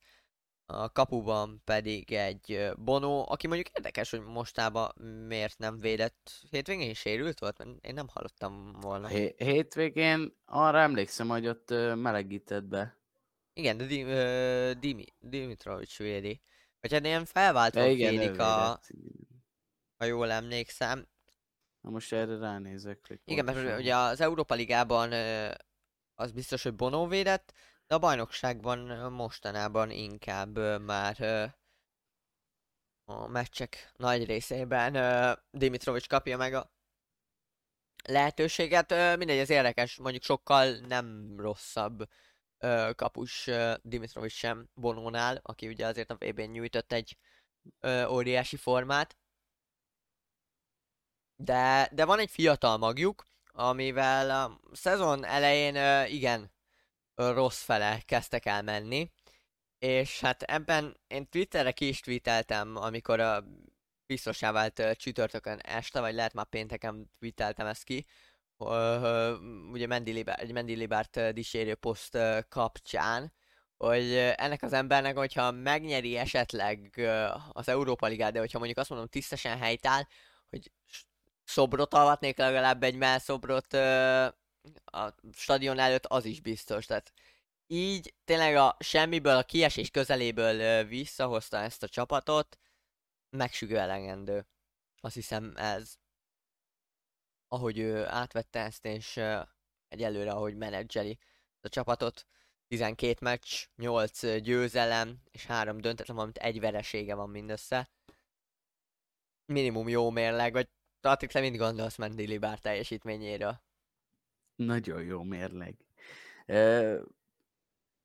[0.65, 4.91] a kapuban pedig egy Bono, aki mondjuk érdekes, hogy mostában
[5.27, 6.31] miért nem védett.
[6.49, 9.07] Hétvégén is sérült volt, mert én nem hallottam volna.
[9.07, 12.97] Hé- hétvégén arra emlékszem, hogy ott melegített be.
[13.53, 16.41] Igen, de Dim- Dimi- Dimitrovics védi.
[16.81, 18.79] Vagy hát ilyen felváltva védik a...
[19.97, 21.07] Ha jól emlékszem.
[21.85, 23.07] Na most erre ránézek.
[23.07, 25.11] Hogy Igen, mert ugye az Európa Ligában
[26.15, 27.53] az biztos, hogy Bono védett,
[27.87, 31.21] De a bajnokságban mostanában inkább már
[33.03, 34.93] a meccsek nagy részében
[35.51, 36.71] Dimitrovic kapja meg a
[38.03, 38.89] lehetőséget.
[39.17, 42.09] Mindegy, ez érdekes, mondjuk sokkal nem rosszabb
[42.95, 43.49] kapus
[43.81, 47.17] Dimitrovic sem Bonónál, aki ugye azért a VB-n nyújtott egy
[48.07, 49.17] óriási formát.
[51.35, 56.51] De, de van egy fiatal magjuk, amivel a szezon elején igen
[57.15, 59.11] rossz fele kezdtek el menni,
[59.79, 63.43] és hát ebben én Twitterre ki is tweeteltem, amikor a
[64.05, 68.05] biztosá vált csütörtökön este, vagy lehet már pénteken tweeteltem ezt ki,
[69.71, 72.17] ugye Mendy Libert, egy Mendy Libert dicsérő poszt
[72.49, 73.33] kapcsán,
[73.77, 77.01] hogy ennek az embernek, hogyha megnyeri esetleg
[77.51, 80.01] az Európa Ligát, de hogyha mondjuk azt mondom tisztesen helytáll,
[80.49, 80.71] hogy
[81.45, 83.73] szobrot alvatnék legalább egy melszobrot
[84.85, 86.85] a stadion előtt, az is biztos.
[86.85, 87.13] Tehát
[87.67, 92.59] így tényleg a semmiből, a kiesés közeléből visszahozta ezt a csapatot,
[93.29, 94.47] megsügő elegendő.
[95.01, 95.95] Azt hiszem ez,
[97.47, 99.21] ahogy ő átvette ezt, és
[99.87, 101.19] egyelőre ahogy menedzseli
[101.61, 102.25] a csapatot,
[102.67, 107.89] 12 meccs, 8 győzelem, és 3 döntetlen, valamint egy veresége van mindössze.
[109.45, 110.69] Minimum jó mérleg, vagy
[111.05, 113.61] Tartik, te mit gondolsz Mendy Libár teljesítményéről?
[114.55, 115.75] Nagyon jó mérleg.
[116.45, 116.99] E,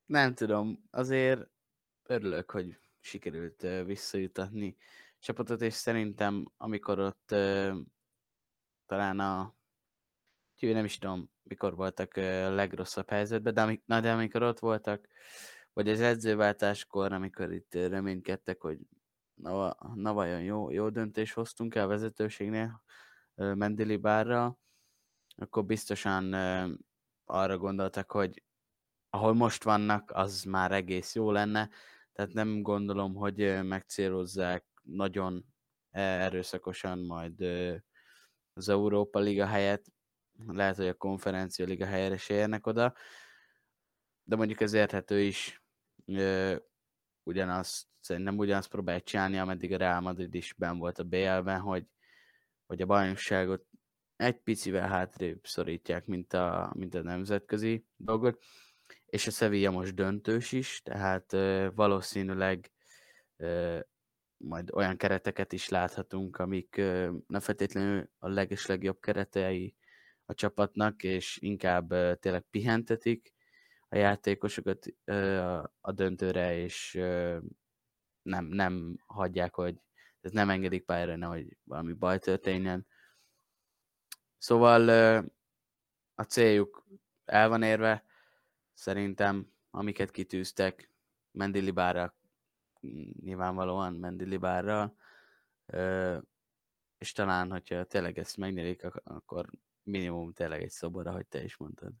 [0.05, 1.49] nem tudom, azért
[2.03, 4.77] örülök, hogy sikerült visszajutatni
[5.19, 7.73] csapatot, és szerintem amikor ott e,
[8.85, 9.55] talán a
[10.59, 15.07] nem is tudom, mikor voltak a legrosszabb helyzetben, de, amik, na, de amikor ott voltak,
[15.73, 18.79] vagy az edzőváltáskor, amikor itt reménykedtek, hogy
[19.41, 22.83] na, na vajon jó, jó döntés hoztunk el vezetőségnél
[23.35, 24.57] Mendili bárra,
[25.35, 26.33] akkor biztosan
[27.25, 28.43] arra gondoltak, hogy
[29.09, 31.69] ahol most vannak, az már egész jó lenne,
[32.13, 35.45] tehát nem gondolom, hogy megcélozzák nagyon
[35.91, 37.41] erőszakosan majd
[38.53, 39.85] az Európa Liga helyett,
[40.47, 42.93] lehet, hogy a konferencia liga helyre se érnek oda,
[44.23, 45.63] de mondjuk ez érthető is,
[47.23, 51.85] ugyanazt, szerintem ugyanazt próbálják csinálni, ameddig a Real Madrid is ben volt a BL-ben, hogy,
[52.65, 53.65] hogy a bajnokságot
[54.15, 58.43] egy picivel hátrébb szorítják, mint a, mint a nemzetközi dolgot,
[59.05, 61.31] és a Sevilla most döntős is, tehát
[61.75, 62.71] valószínűleg
[64.37, 66.75] majd olyan kereteket is láthatunk, amik
[67.27, 69.75] nem feltétlenül a leges legjobb keretei
[70.25, 73.33] a csapatnak, és inkább tényleg pihentetik
[73.89, 74.85] a játékosokat
[75.81, 76.99] a döntőre, és
[78.21, 79.81] nem, nem hagyják, hogy
[80.21, 82.87] ez nem engedik pályára, hogy valami baj történjen.
[84.37, 84.89] Szóval
[86.15, 86.87] a céljuk
[87.25, 88.05] el van érve,
[88.73, 90.89] szerintem, amiket kitűztek,
[91.31, 92.15] Mendilibára,
[93.21, 94.95] nyilvánvalóan Mendilibára,
[96.97, 99.49] és talán, hogyha tényleg ezt megnyerik, akkor
[99.83, 101.91] minimum tényleg egy szobor, ahogy te is mondtad.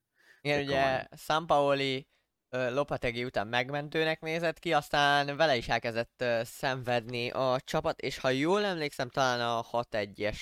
[0.41, 2.07] Igen, ugye Sampaoli
[2.51, 8.63] Lopategi után megmentőnek nézett ki, aztán vele is elkezdett szenvedni a csapat, és ha jól
[8.63, 10.39] emlékszem, talán a 6-1-es...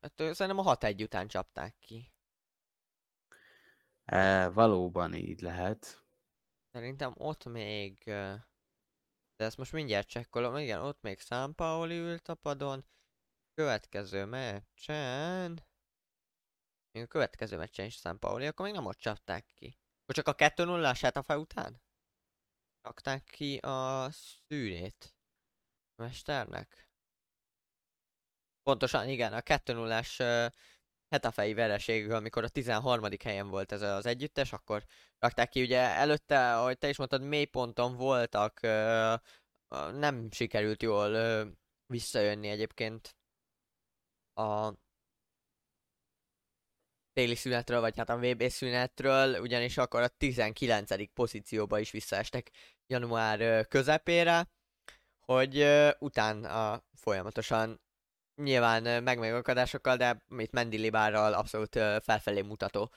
[0.00, 2.12] Hát, szerintem a 6-1 után csapták ki.
[4.04, 6.04] E, valóban így lehet.
[6.72, 8.02] Szerintem ott még...
[9.36, 10.56] De ezt most mindjárt csekkolom.
[10.56, 12.84] Igen, ott még Sampaoli ült a padon.
[13.54, 15.64] Következő meccsen...
[16.92, 19.78] A következő meccsen is San Pauli, akkor még nem ott csapták ki.
[20.06, 21.80] Akkor csak a 2 0 a fel után?
[22.82, 25.14] Rakták ki a szűrét.
[25.96, 26.90] Mesternek.
[28.62, 30.46] Pontosan, igen, a 2 0 uh,
[31.08, 33.04] hetafei vereség, amikor a 13.
[33.24, 34.84] helyen volt ez az együttes, akkor
[35.18, 38.60] rakták ki, ugye előtte, ahogy te is mondtad, mélyponton voltak,
[39.92, 41.16] nem sikerült jól
[41.86, 43.16] visszajönni egyébként
[44.34, 44.72] a
[47.16, 51.12] téli szünetről, vagy hát a VB szünetről, ugyanis akkor a 19.
[51.12, 52.50] pozícióba is visszaestek
[52.86, 54.50] január közepére,
[55.20, 55.66] hogy
[55.98, 57.80] utána folyamatosan
[58.34, 62.92] nyilván megmegakadásokkal, de mit Mendy Libárral abszolút felfelé mutató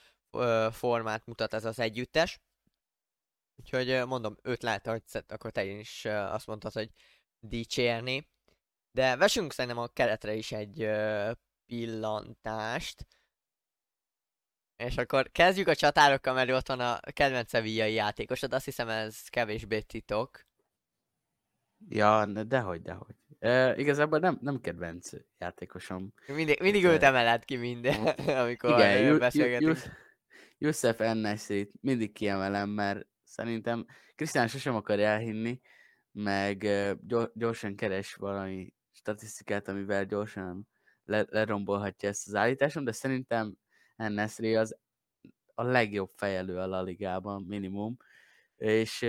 [0.70, 2.40] formát mutat ez az együttes.
[3.56, 6.90] Úgyhogy mondom, őt lehet, hogy akkor te is azt mondtad, hogy
[7.38, 8.28] dicsérni.
[8.92, 10.90] De vessünk szerintem a keretre is egy
[11.66, 13.06] pillantást.
[14.86, 19.28] És akkor kezdjük a csatárokkal, mert ott van a kedvenc szevillai játékosod, azt hiszem ez
[19.28, 20.46] kevésbé titok.
[21.88, 23.14] Ja, dehogy, dehogy.
[23.38, 26.12] E, igazából nem, nem kedvenc játékosom.
[26.26, 28.06] Mindig, mindig őt emeled ki minden,
[28.42, 29.78] amikor Igen, beszélgetünk.
[30.58, 35.60] Youssef Enneszét mindig kiemelem, mert szerintem Krisztián sosem akarja elhinni,
[36.12, 36.66] meg
[37.32, 40.68] gyorsan keres valami statisztikát, amivel gyorsan
[41.04, 43.56] le, lerombolhatja ezt az állításom, de szerintem
[44.00, 44.76] Enneszri az
[45.54, 47.96] a legjobb fejelő a La Ligában, minimum,
[48.56, 49.02] és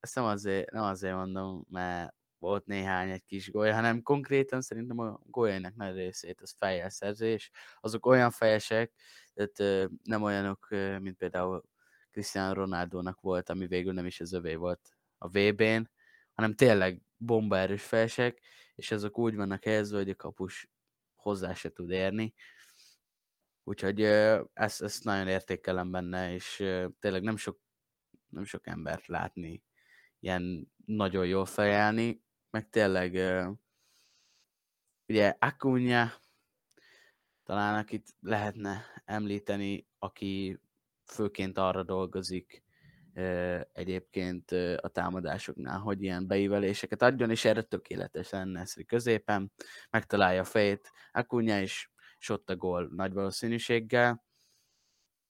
[0.00, 4.98] ezt nem azért, nem azért mondom, mert volt néhány egy kis gólya, hanem konkrétan szerintem
[4.98, 7.50] a gólyainak nagy részét az fejelszerzés.
[7.80, 8.92] Azok olyan fejesek,
[9.34, 10.68] tehát nem olyanok,
[11.00, 11.62] mint például
[12.10, 15.90] Cristiano Ronaldo-nak volt, ami végül nem is az övé volt a VB-n,
[16.32, 18.40] hanem tényleg bombaerős fejesek,
[18.74, 20.70] és azok úgy vannak helyezve, hogy a kapus
[21.16, 22.34] hozzá se tud érni.
[23.68, 24.02] Úgyhogy
[24.52, 26.56] ezt, ezt nagyon értékelem benne, és
[27.00, 27.58] tényleg nem sok,
[28.28, 29.62] nem sok embert látni
[30.20, 33.12] ilyen nagyon jól fejelni, meg tényleg
[35.06, 36.12] ugye Acuna
[37.44, 40.60] talán akit lehetne említeni, aki
[41.04, 42.62] főként arra dolgozik
[43.72, 44.50] egyébként
[44.80, 49.52] a támadásoknál, hogy ilyen beíveléseket adjon, és erre tökéletes lenne középen,
[49.90, 54.24] megtalálja a fejét, Acuna is, és ott a gól nagy valószínűséggel.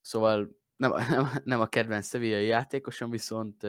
[0.01, 3.67] Szóval nem, nem, nem a kedvenc szeviai játékosom, viszont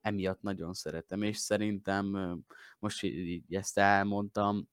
[0.00, 2.36] emiatt nagyon szeretem, és szerintem
[2.78, 4.68] most így ezt elmondtam,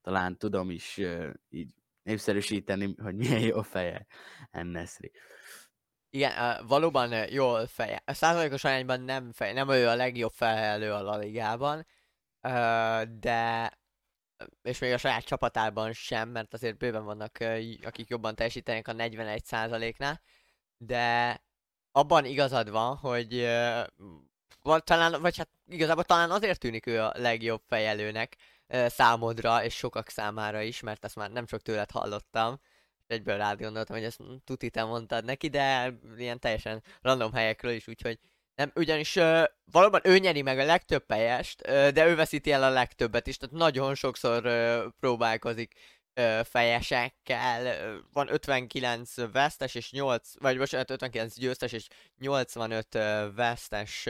[0.00, 1.00] talán tudom is
[1.48, 4.06] így népszerűsíteni, hogy milyen jó feje
[4.50, 5.12] Enneszri.
[6.10, 8.02] Igen, valóban jól feje.
[8.06, 11.86] Százalékos arányban nem fej, nem ő a legjobb felelő a La Ligában,
[13.20, 13.72] de
[14.62, 17.38] és még a saját csapatában sem, mert azért bőven vannak,
[17.82, 20.20] akik jobban teljesítenek a 41%-nál,
[20.76, 21.36] de
[21.92, 27.62] abban igazad van, hogy uh, talán, vagy hát igazából talán azért tűnik ő a legjobb
[27.66, 28.36] fejelőnek
[28.86, 32.60] számodra, és sokak számára is, mert ezt már nem sok tőled hallottam.
[33.06, 37.88] Egyből rád gondoltam, hogy ezt tuti te mondtad neki, de ilyen teljesen random helyekről is,
[37.88, 38.18] úgyhogy
[38.58, 42.62] nem, ugyanis uh, valóban ő nyeri meg a legtöbb helyest, uh, de ő veszíti el
[42.62, 45.74] a legtöbbet is, tehát nagyon sokszor uh, próbálkozik
[46.44, 47.74] fejesekkel,
[48.12, 51.86] van 59 vesztes és 8, vagy bocsánat, 59 győztes és
[52.18, 52.98] 85
[53.34, 54.08] vesztes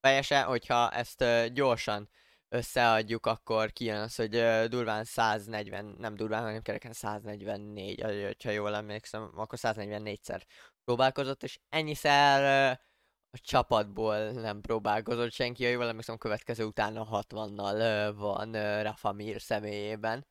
[0.00, 2.08] fejese, hogyha ezt gyorsan
[2.48, 4.30] összeadjuk, akkor kijön az, hogy
[4.68, 10.42] durván 140, nem durván, hanem kereken 144, ha jól emlékszem, akkor 144-szer
[10.84, 12.80] próbálkozott, és ennyiszer
[13.30, 20.26] a csapatból nem próbálkozott senki, ha jól emlékszem, következő utána 60-nal van Rafa Mir személyében.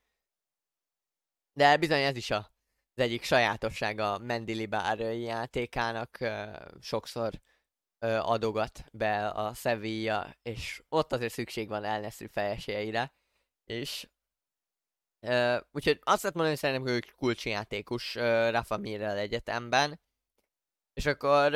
[1.53, 2.37] De bizony ez is a,
[2.95, 6.17] az egyik sajátossága a Mendilibár játékának
[6.79, 7.41] sokszor
[7.99, 13.13] adogat be a Sevilla, és ott azért szükség van elneszű fejesélyre,
[13.65, 14.09] és
[15.71, 18.15] úgyhogy azt lehet mondani, hogy szerintem ő kulcsjátékus
[18.49, 19.99] Rafa Mirrel egyetemben.
[20.93, 21.51] És akkor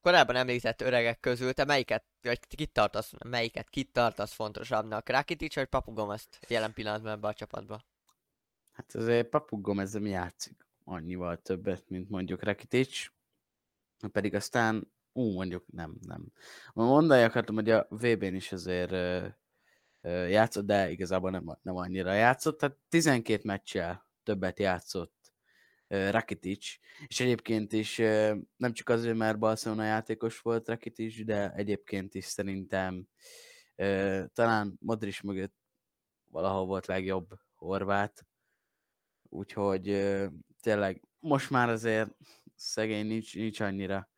[0.00, 5.08] korábban említett öregek közül, te melyiket, vagy kit tartasz, melyiket kit tartasz fontosabbnak?
[5.08, 7.80] Rakitic vagy Papu Gomez jelen pillanatban ebbe a csapatba?
[8.72, 13.06] Hát azért Papu Gomez mi játszik annyival többet, mint mondjuk Rakitic,
[14.12, 16.32] pedig aztán, ú, mondjuk nem, nem.
[16.72, 19.26] Mondani akartam, hogy a VB-n is azért ö,
[20.00, 25.19] ö, játszott, de igazából nem, nem annyira játszott, tehát 12 meccsel többet játszott
[25.90, 27.96] Rakitic, és egyébként is
[28.56, 33.08] nem csak azért, mert Barcelona játékos volt Rakitic, de egyébként is szerintem
[34.32, 35.54] talán Modric mögött
[36.24, 38.26] valahol volt legjobb horvát,
[39.28, 39.84] úgyhogy
[40.60, 42.16] tényleg most már azért
[42.54, 44.08] szegény nincs, nincs annyira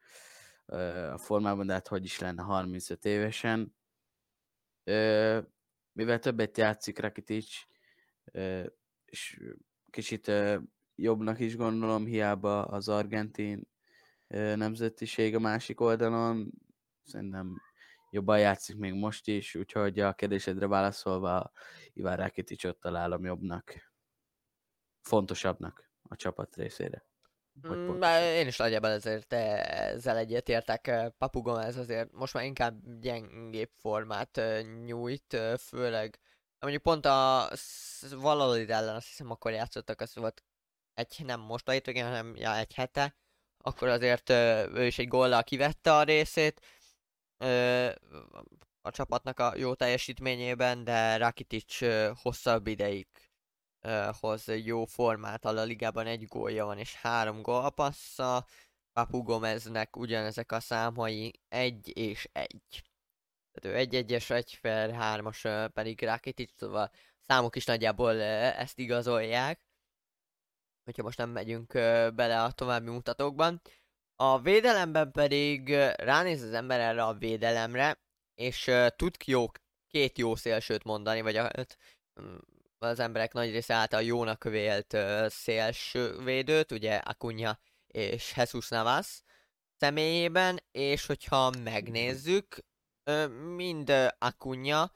[1.12, 3.76] a formában, de hát hogy is lenne 35 évesen.
[5.92, 7.46] Mivel többet játszik Rakitic,
[9.04, 9.40] és
[9.90, 10.30] kicsit
[11.02, 13.68] jobbnak is gondolom, hiába az argentin
[14.54, 16.52] nemzetiség a másik oldalon,
[17.04, 17.60] szerintem
[18.10, 21.52] jobban játszik még most is, úgyhogy a kérdésedre válaszolva
[21.92, 23.92] Iván Rakiticot találom jobbnak
[25.00, 27.06] fontosabbnak a csapat részére.
[27.68, 31.12] Mm, én is nagyjából ezért ezzel egyetértek.
[31.18, 34.40] Papu ez azért most már inkább gyengébb formát
[34.84, 36.20] nyújt, főleg
[36.58, 37.48] mondjuk pont a
[38.10, 40.42] Valladolid ellen azt hiszem akkor játszottak, az volt
[40.94, 43.16] egy, nem most a hétvégén, hanem ja, egy hete,
[43.64, 46.60] akkor azért ő is egy góllal kivette a részét
[48.82, 51.78] a csapatnak a jó teljesítményében, de Rakitic
[52.22, 53.06] hosszabb ideig
[54.20, 58.46] hoz jó formát, a ligában egy gólja van és három gólpassza,
[58.92, 62.82] Papu Gomeznek ugyanezek a számai egy és egy.
[63.52, 66.90] Tehát ő egy egyes, egy per hármas pedig Rakitic, szóval
[67.20, 69.60] számok is nagyjából ezt igazolják.
[70.84, 71.72] Hogyha most nem megyünk
[72.14, 73.60] bele a további mutatókban.
[74.16, 78.00] A védelemben pedig ránéz az ember erre a védelemre,
[78.34, 79.46] és tud jó,
[79.86, 81.50] két jó szélsőt mondani, vagy a,
[82.78, 89.22] az emberek nagy része által jónak vélt uh, szélső védőt, ugye Akunya és Jesus Navas
[89.76, 92.56] személyében, és hogyha megnézzük,
[93.54, 94.92] mind Akunya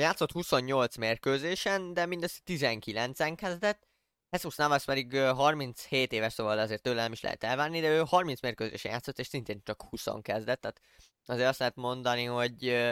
[0.00, 3.86] játszott 28 mérkőzésen, de mindössze 19-en kezdett,
[4.30, 8.40] Jesus Navas pedig 37 éves, szóval azért tőle nem is lehet elvárni, de ő 30
[8.40, 10.80] mérkőzésen játszott, és szintén csak 20 kezdett, tehát
[11.26, 12.88] azért azt lehet mondani, hogy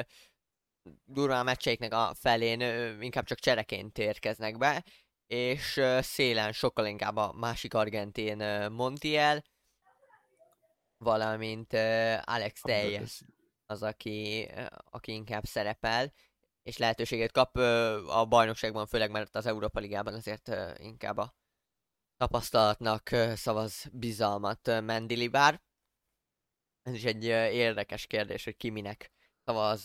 [1.05, 2.61] durván a meccseiknek a felén
[3.01, 4.85] inkább csak csereként érkeznek be,
[5.27, 8.37] és szélen sokkal inkább a másik argentin
[8.71, 9.45] Montiel,
[10.99, 11.73] valamint
[12.25, 13.23] Alex Teljes
[13.67, 14.49] az, aki,
[14.91, 16.13] aki inkább szerepel,
[16.67, 17.57] és lehetőséget kap
[18.09, 21.35] a bajnokságban, főleg mert az Európa Ligában azért inkább a
[22.17, 25.63] tapasztalatnak szavaz bizalmat Mendilibár.
[26.83, 29.11] Ez is egy érdekes kérdés, hogy ki minek
[29.45, 29.85] szavaz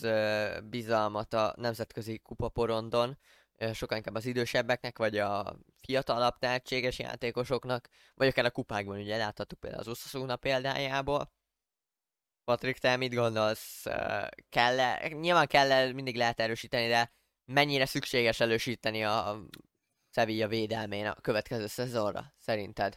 [0.64, 3.18] bizalmat a nemzetközi kupaporondon.
[3.72, 9.60] Sokkal inkább az idősebbeknek, vagy a fiatalabb tehetséges játékosoknak, vagy akár a kupákban, ugye láthattuk
[9.60, 11.32] például az Uszaszúna példájából.
[12.44, 13.82] Patrik, te mit gondolsz?
[14.48, 17.12] kell -e, nyilván kell -e, mindig lehet erősíteni, de
[17.44, 19.46] mennyire szükséges elősíteni a
[20.10, 22.94] Sevilla védelmén a következő szezonra, szerinted?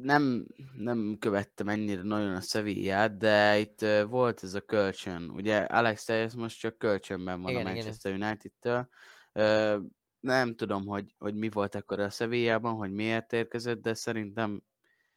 [0.00, 0.46] Nem,
[0.76, 5.30] nem követtem ennyire nagyon a Sevillát, de itt volt ez a kölcsön.
[5.30, 8.88] Ugye Alex Telles most csak kölcsönben van igen, a Manchester United-től.
[10.20, 14.62] Nem tudom, hogy, hogy mi volt akkor a Sevillában, hogy miért érkezett, de szerintem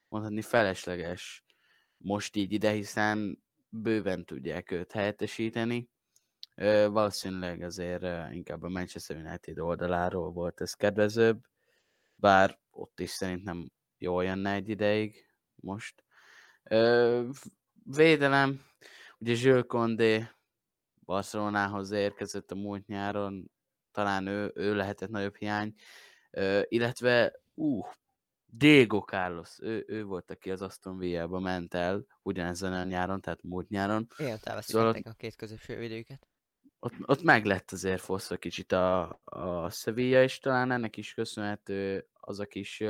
[0.08, 1.44] mondhatni felesleges
[2.02, 5.90] most így ide, hiszen bőven tudják őt helyettesíteni.
[6.90, 11.46] Valószínűleg azért inkább a Manchester United oldaláról volt ez kedvezőbb,
[12.16, 15.26] bár ott is szerintem jól jönne egy ideig
[15.56, 16.04] most.
[17.84, 18.62] Védelem,
[19.18, 20.28] ugye Jules Condé
[21.06, 23.52] Barcelonához érkezett a múlt nyáron,
[23.92, 25.74] talán ő, ő lehetett nagyobb hiány,
[26.64, 27.88] illetve uh,
[28.52, 33.44] Diego Carlos, ő, ő volt, aki az Aston Villa-ba ment el ugyanezen a nyáron, tehát
[33.44, 34.08] múlt nyáron.
[34.18, 36.28] Igen, szóval a két közösségű védőket.
[36.80, 42.08] Ott, ott meg lett azért foszva kicsit a, a Sevilla, és talán ennek is köszönhető
[42.14, 42.84] az a kis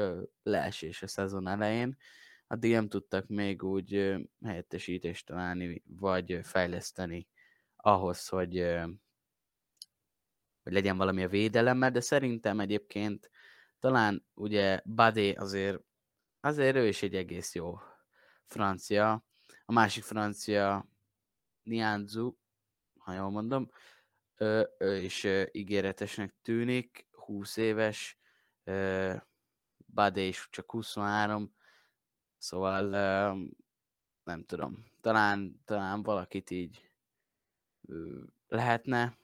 [0.43, 1.97] leesés a szezon elején.
[2.47, 7.27] Addig nem tudtak még úgy helyettesítést találni, vagy fejleszteni
[7.75, 8.57] ahhoz, hogy,
[10.63, 13.29] hogy legyen valami a védelemmel, de szerintem egyébként
[13.79, 15.79] talán ugye Badé azért,
[16.39, 17.79] azért ő is egy egész jó
[18.45, 19.23] francia.
[19.65, 20.87] A másik francia
[21.63, 22.35] Nianzu,
[22.97, 23.69] ha jól mondom,
[24.37, 28.17] ő, ő is ígéretesnek tűnik, 20 éves,
[29.85, 31.53] Badé is csak 23,
[32.37, 32.83] szóval
[34.23, 36.91] nem tudom, talán, talán valakit így
[38.47, 39.17] lehetne,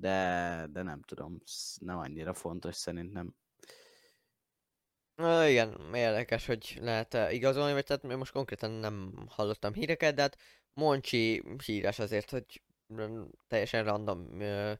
[0.00, 1.40] de, de nem tudom,
[1.80, 3.34] nem annyira fontos szerintem.
[5.16, 10.22] Uh, igen, érdekes, hogy lehet -e igazolni, vagy tehát most konkrétan nem hallottam híreket, de
[10.22, 10.36] hát
[10.72, 12.62] Moncsi híres azért, hogy
[13.48, 14.72] teljesen random uh,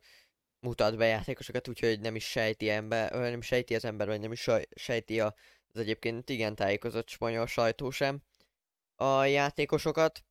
[0.61, 4.49] mutat be játékosokat, úgyhogy nem is sejti, ember, nem sejti az ember, vagy nem is
[4.75, 5.33] sejti az
[5.75, 8.23] egyébként igen tájékozott spanyol sajtó sem
[8.97, 10.25] a játékosokat.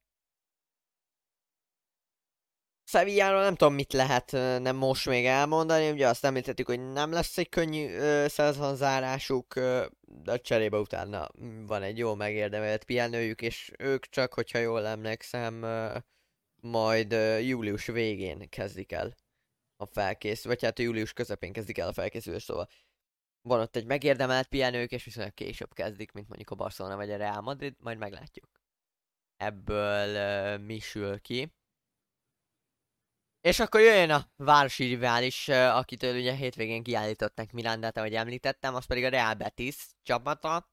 [2.92, 4.32] Sevilláról nem tudom, mit lehet
[4.62, 7.88] nem most még elmondani, ugye azt említettük, hogy nem lesz egy könnyű
[8.28, 9.54] szezonzárásuk,
[10.02, 11.30] de cserébe utána
[11.66, 15.66] van egy jó megérdemelt pihenőjük, és ők csak, hogyha jól emlékszem,
[16.62, 17.12] majd
[17.42, 19.16] július végén kezdik el
[19.78, 22.68] a felkész, vagy hát július közepén kezdik el a felkészülés, szóval
[23.42, 27.18] van ott egy megérdemelt pihenők, és viszonylag később kezdik, mint mondjuk a Barcelona vagy a
[27.18, 28.50] Real Madrid, majd meglátjuk.
[29.38, 31.54] Ebből uh, mi sül ki.
[33.42, 39.04] És akkor jöjjön a városi rivális, akitől ugye hétvégén kiállítottak Mirandát, ahogy említettem, az pedig
[39.04, 40.70] a Real Betis csapata.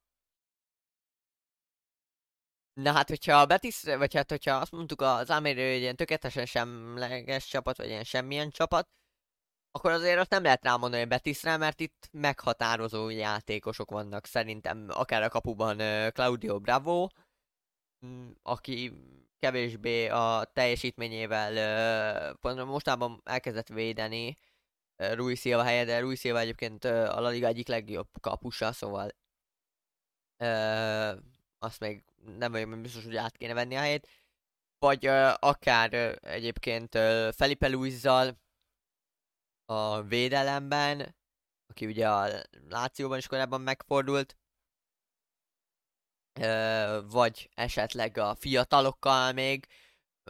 [2.72, 6.46] Na hát, hogyha a Betis, vagy hát hogyha azt mondtuk az Amérő, hogy ilyen tökéletesen
[6.46, 8.88] semleges csapat, vagy ilyen semmilyen csapat,
[9.70, 15.22] akkor azért azt nem lehet rámondani a Betisre, mert itt meghatározó játékosok vannak szerintem, akár
[15.22, 15.76] a kapuban
[16.12, 17.08] Claudio Bravo,
[18.42, 18.92] aki
[19.38, 24.38] kevésbé a teljesítményével mostában elkezdett védeni
[24.96, 29.10] Rui Silva helyett, de Rui Silva egyébként a La Liga egyik legjobb kapusa, szóval
[31.58, 32.04] azt még
[32.38, 34.08] nem vagyok biztos, hogy át kéne venni a helyét.
[34.78, 35.06] Vagy
[35.38, 36.90] akár egyébként
[37.34, 38.38] Felipe Luizzal
[39.64, 41.16] a védelemben,
[41.66, 44.36] aki ugye a Lációban is korábban megfordult,
[47.10, 49.66] vagy esetleg a fiatalokkal még,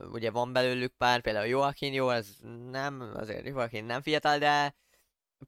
[0.00, 2.28] ugye van belőlük pár, például Joaquin, jó, ez
[2.70, 4.74] nem, azért Joaquin nem fiatal, de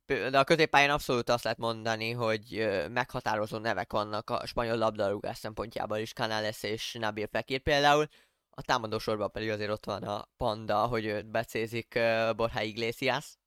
[0.07, 5.99] de a középpályán abszolút azt lehet mondani, hogy meghatározó nevek vannak a spanyol labdarúgás szempontjából
[5.99, 8.09] is, Canales és Nabil Fekir például.
[8.51, 11.99] A támadó sorban pedig azért ott van a Panda, hogy őt becézik
[12.37, 13.39] Borja Iglesias.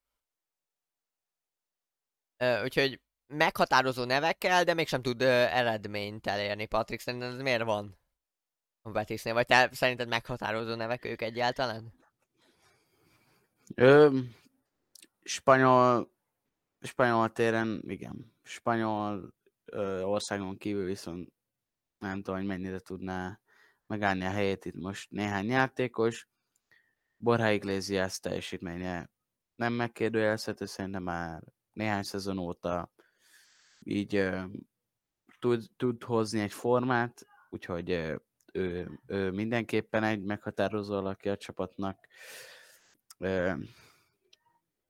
[2.64, 3.01] Úgyhogy
[3.32, 6.99] meghatározó nevekkel, de mégsem tud eredményt elérni, Patrik.
[6.99, 7.97] Szerinted ez miért van
[8.82, 9.34] a Betisnél?
[9.34, 11.93] Vagy te szerinted meghatározó nevek ők egyáltalán?
[13.75, 14.19] Ö,
[15.23, 16.11] spanyol
[16.82, 18.34] spanyol téren, igen.
[18.43, 19.34] Spanyol
[19.65, 21.32] ö, országon kívül viszont
[21.99, 23.39] nem tudom, hogy mennyire tudná
[23.88, 26.27] megállni a helyét itt most néhány játékos.
[27.17, 29.09] Borja Iglesias teljesítménye
[29.55, 32.91] nem megkérdőjelezhető, szerintem már néhány szezon óta
[33.84, 34.43] így ö,
[35.39, 38.15] tud, tud hozni egy formát, úgyhogy ö,
[38.53, 42.07] ő, ő mindenképpen egy meghatározó alakja a csapatnak.
[43.17, 43.53] Ö,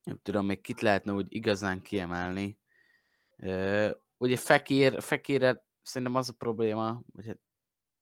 [0.03, 2.57] nem tudom, még kit lehetne úgy igazán kiemelni.
[3.37, 7.39] Uh, ugye Fekir, Fekirre szerintem az a probléma, vagy hát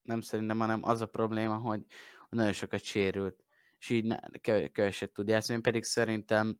[0.01, 1.81] nem szerintem, hanem az a probléma, hogy
[2.29, 3.43] nagyon sokat sérült,
[3.79, 4.15] és így
[4.71, 5.61] keveset tud játszani.
[5.61, 6.59] Pedig szerintem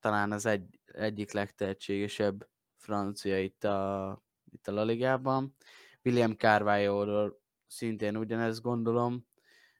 [0.00, 4.22] talán az egy, egyik legtehetségesebb francia itt a,
[4.52, 5.56] itt a La Ligában.
[6.04, 7.32] William Carvalho
[7.66, 9.26] szintén ugyanezt gondolom,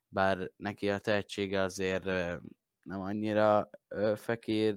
[0.09, 2.05] bár neki a tehetsége azért
[2.83, 3.71] nem annyira
[4.15, 4.75] fekér,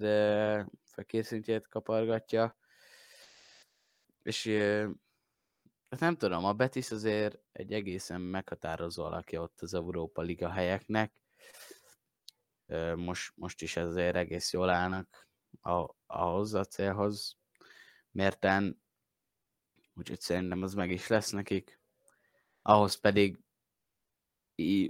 [0.84, 2.58] fekér szintjét kapargatja.
[4.22, 4.48] És
[5.90, 11.14] hát nem tudom, a Betis azért egy egészen meghatározó alakja ott az Európa Liga helyeknek.
[12.96, 15.28] Most, most is ezért egész jól állnak
[15.64, 17.38] a, ahhoz a célhoz
[18.12, 18.82] mérten,
[19.94, 21.80] úgyhogy szerintem az meg is lesz nekik.
[22.62, 23.40] Ahhoz pedig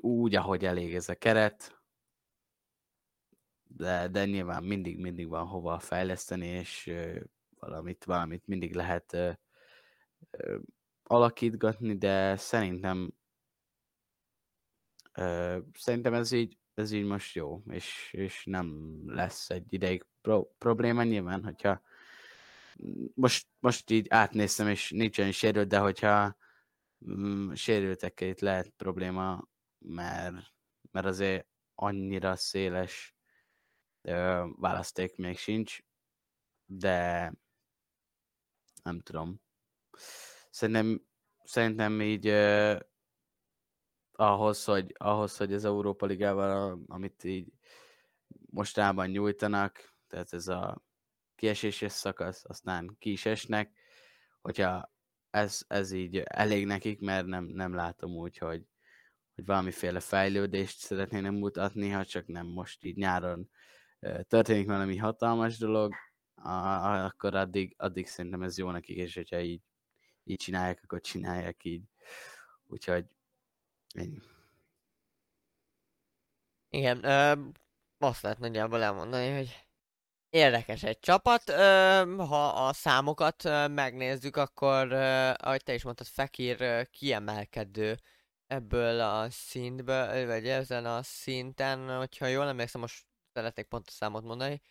[0.02, 1.82] úgy, ahogy elég ez a keret,
[3.64, 6.92] de, de nyilván mindig, mindig van hova fejleszteni, és
[7.60, 9.32] valamit, valamit mindig lehet ö,
[10.32, 10.60] ö,
[11.04, 13.14] alakítgatni, de szerintem
[15.14, 20.44] ö, szerintem ez így, ez így most jó, és, és nem lesz egy ideig pro,
[20.58, 21.82] probléma nyilván, hogyha
[23.14, 26.36] most, most így átnéztem, és nincsen sérült, de hogyha
[27.12, 29.48] mm, sérültekkel itt lehet probléma,
[29.78, 30.36] mert,
[30.92, 33.16] mert azért annyira széles
[34.56, 35.80] választék még sincs,
[36.66, 37.34] de
[38.84, 39.42] nem tudom.
[40.50, 41.06] Szerintem,
[41.44, 42.80] szerintem így uh,
[44.12, 47.54] ahhoz, hogy, ahhoz, hogy az Európa Ligával, amit így
[48.50, 50.84] mostában nyújtanak, tehát ez a
[51.36, 53.72] kieséses szakasz, aztán ki is esnek,
[54.42, 54.92] hogyha
[55.30, 58.68] ez, ez így elég nekik, mert nem, nem látom úgy, hogy,
[59.36, 63.50] hogy valamiféle fejlődést szeretnének mutatni, ha csak nem most így nyáron
[64.28, 65.94] történik valami hatalmas dolog,
[66.36, 69.62] akkor addig, addig szerintem ez jó nekik, és hogyha így,
[70.24, 71.84] így csinálják, akkor csinálják így.
[72.64, 73.06] Úgyhogy
[73.94, 74.22] ennyi.
[76.70, 77.48] Igen, ö,
[77.98, 79.64] azt lehet nagyjából elmondani, hogy
[80.34, 81.50] érdekes egy csapat.
[81.50, 87.98] Ö, ha a számokat ö, megnézzük, akkor ö, ahogy te is mondtad, Fekir ö, kiemelkedő
[88.48, 94.62] ebből a szintből, vagy ezen a szinten, hogyha jól emlékszem, most szeretnék pontos számot mondani,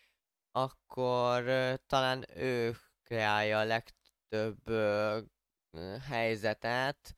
[0.51, 1.43] akkor
[1.87, 5.23] talán ő kreálja a legtöbb uh,
[6.09, 7.13] helyzetet.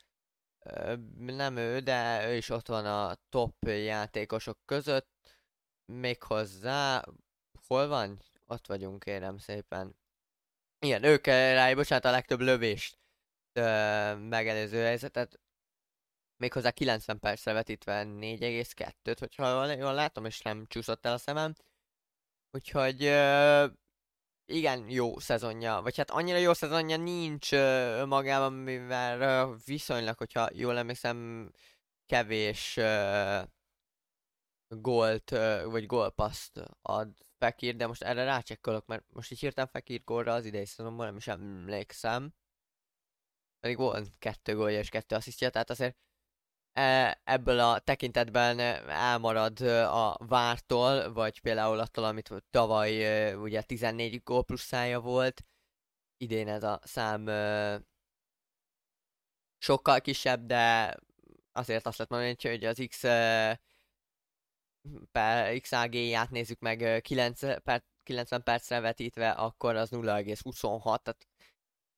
[1.25, 5.09] Nem ő, de ő is ott van a top játékosok között.
[5.85, 7.03] Méghozzá,
[7.67, 8.19] hol van?
[8.47, 9.95] Ott vagyunk, kérem szépen.
[10.79, 12.97] Igen, ők kreálja, bocsánat, a legtöbb lövést
[13.59, 15.39] uh, megelőző helyzetet
[16.37, 21.53] méghozzá 90 percre vetítve 4,2-t, hogyha jól látom, és nem csúszott el a szemem.
[22.51, 23.71] Úgyhogy uh,
[24.45, 30.49] igen, jó szezonja, vagy hát annyira jó szezonja nincs uh, magában, mivel uh, viszonylag, hogyha
[30.53, 31.51] jól emlékszem,
[32.05, 33.41] kevés uh,
[34.67, 40.03] gólt, uh, vagy gólpaszt ad Fekir, de most erre rácsekkolok, mert most így hirtelen Fekir
[40.03, 42.33] gólra az idei szezonban nem is emlékszem.
[43.59, 45.97] Pedig volt kettő gólja és kettő asszisztja, tehát azért
[46.77, 48.59] E, ebből a tekintetben
[48.89, 55.45] elmarad a vártól, vagy például attól, amit tavaly ugye 14 gól plusszája volt,
[56.17, 57.25] idén ez a szám
[59.57, 60.95] sokkal kisebb, de
[61.51, 63.03] azért azt lehet mondani, hogy az X
[65.11, 71.27] per XAG-ját nézzük meg 9 per, 90 percre vetítve, akkor az 0,26, tehát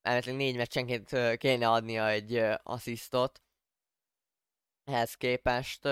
[0.01, 3.41] elméletileg négy meccsenként ö, kéne adnia egy asszisztot.
[4.83, 5.85] Ehhez képest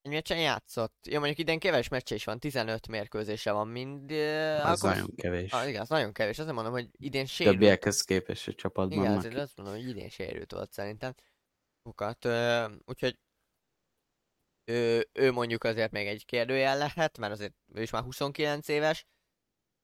[0.00, 1.06] egy meccsen játszott.
[1.06, 4.10] Jó, mondjuk idén keves meccse is van, 15 mérkőzése van mind.
[4.10, 5.52] Az akkor- nagyon kevés.
[5.52, 6.38] Ah, igen, az nagyon kevés.
[6.38, 7.56] Azért mondom, hogy idén sérült.
[7.56, 8.98] Többiekhez képest a csapatban.
[8.98, 11.14] Igen, azért azt mondom, hogy idén sérült volt szerintem.
[11.82, 13.18] Sokat, ö, úgyhogy
[14.64, 19.06] ő, ő mondjuk azért még egy kérdőjel lehet, mert azért ő is már 29 éves.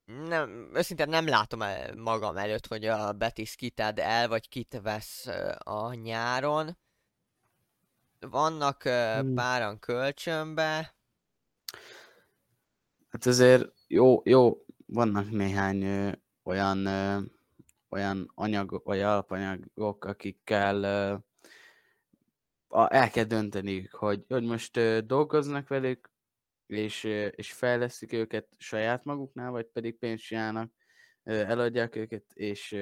[0.05, 5.27] Nem, őszintén nem látom el magam előtt, hogy a Betis kited el, vagy kit vesz
[5.59, 6.79] a nyáron.
[8.21, 9.35] Vannak Hmm.
[9.35, 10.95] páran kölcsönbe,
[13.11, 16.13] Hát azért jó, jó, vannak néhány ö,
[16.43, 17.19] olyan, ö,
[17.89, 21.15] olyan anyagok, vagy alapanyagok, akikkel ö,
[22.73, 26.11] a, el kell dönteniük, hogy, hogy most dolgoznak velük,
[26.67, 30.73] és, és fejlesztik őket saját maguknál, vagy pedig pénzt csinálnak,
[31.23, 32.77] eladják őket, és,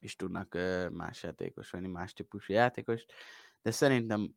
[0.00, 0.58] és tudnak
[0.90, 3.12] más játékos venni, más típusú játékost.
[3.62, 4.34] De szerintem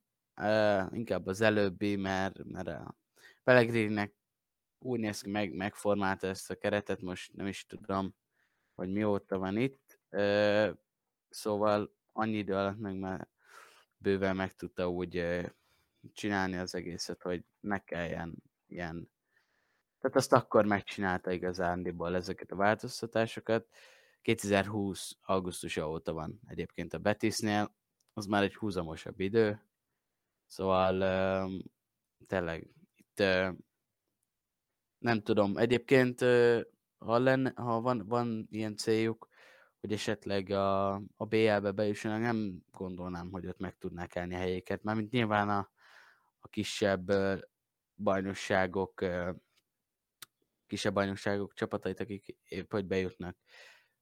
[0.91, 2.95] inkább az előbbi, mert, mert a
[3.43, 4.13] Pellegrininek
[4.79, 8.15] úgy néz ki, meg, megformálta ezt a keretet, most nem is tudom,
[8.75, 9.99] hogy mióta van itt.
[11.29, 13.27] Szóval annyi idő alatt meg már
[13.99, 15.41] bőven meg tudta úgy
[16.13, 19.09] csinálni az egészet, hogy ne kelljen ilyen...
[19.99, 23.67] Tehát azt akkor megcsinálta igazándiból ezeket a változtatásokat.
[24.21, 25.17] 2020.
[25.21, 27.75] augusztusa óta van egyébként a Betisnél,
[28.13, 29.61] az már egy húzamosabb idő,
[30.45, 31.49] szóval
[32.27, 33.23] tényleg itt
[34.97, 36.19] nem tudom, egyébként
[36.97, 39.28] ha, lenne, ha van, van ilyen céljuk,
[39.79, 44.83] hogy esetleg a, a BL-be bejussanak, nem gondolnám, hogy ott meg tudnák állni a helyéket,
[44.83, 45.69] mármint nyilván a,
[46.39, 47.11] a kisebb
[47.95, 49.05] bajnokságok,
[50.67, 53.37] kisebb bajnokságok csapatait, akik épp hogy bejutnak,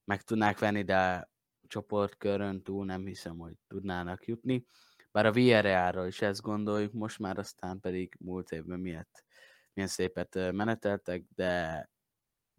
[0.03, 1.29] meg tudnák venni, de
[1.67, 4.65] csoportkörön túl nem hiszem, hogy tudnának jutni.
[5.11, 9.25] Bár a Villarrealról is ezt gondoljuk, most már aztán pedig múlt évben miért
[9.73, 11.89] milyen szépet meneteltek, de,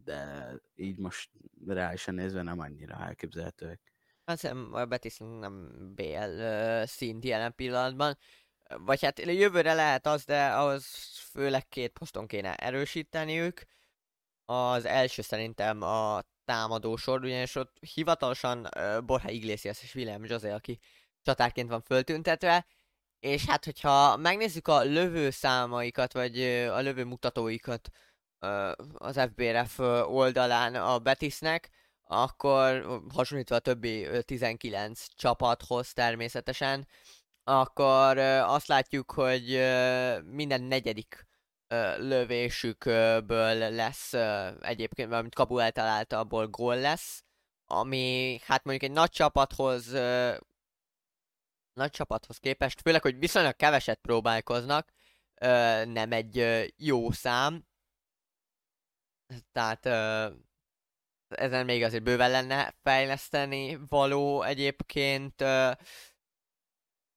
[0.09, 1.31] de így most
[1.67, 3.81] reálisan nézve nem annyira elképzelhetőek.
[4.25, 6.43] Azt hiszem, a Betis nem BL
[6.85, 8.19] szint jelen pillanatban.
[8.69, 10.85] Vagy hát jövőre lehet az, de ahhoz
[11.31, 13.63] főleg két poszton kéne erősíteniük.
[14.45, 20.79] Az első szerintem a támadósor, ugyanis ott hivatalosan uh, Borja Iglesias és Willem José, aki
[21.23, 22.67] csatárként van föltüntetve,
[23.21, 27.91] és hát hogyha megnézzük a lövő számaikat, vagy a lövő mutatóikat
[28.93, 31.71] az FBRF oldalán a Betisnek,
[32.05, 36.87] akkor hasonlítva a többi ö, 19 csapathoz természetesen,
[37.45, 39.47] akkor azt látjuk, hogy
[40.25, 41.27] minden negyedik
[41.97, 44.13] lövésükből lesz
[44.61, 47.25] egyébként, valamint kapu eltalálta, abból gól lesz,
[47.67, 49.93] ami hát mondjuk egy nagy csapathoz
[51.73, 54.93] nagy csapathoz képest, főleg, hogy viszonylag keveset próbálkoznak,
[55.85, 57.68] nem egy jó szám.
[59.53, 60.29] Tehát ö,
[61.29, 65.41] ezen még azért bőven lenne fejleszteni való egyébként.
[65.41, 65.71] Ö,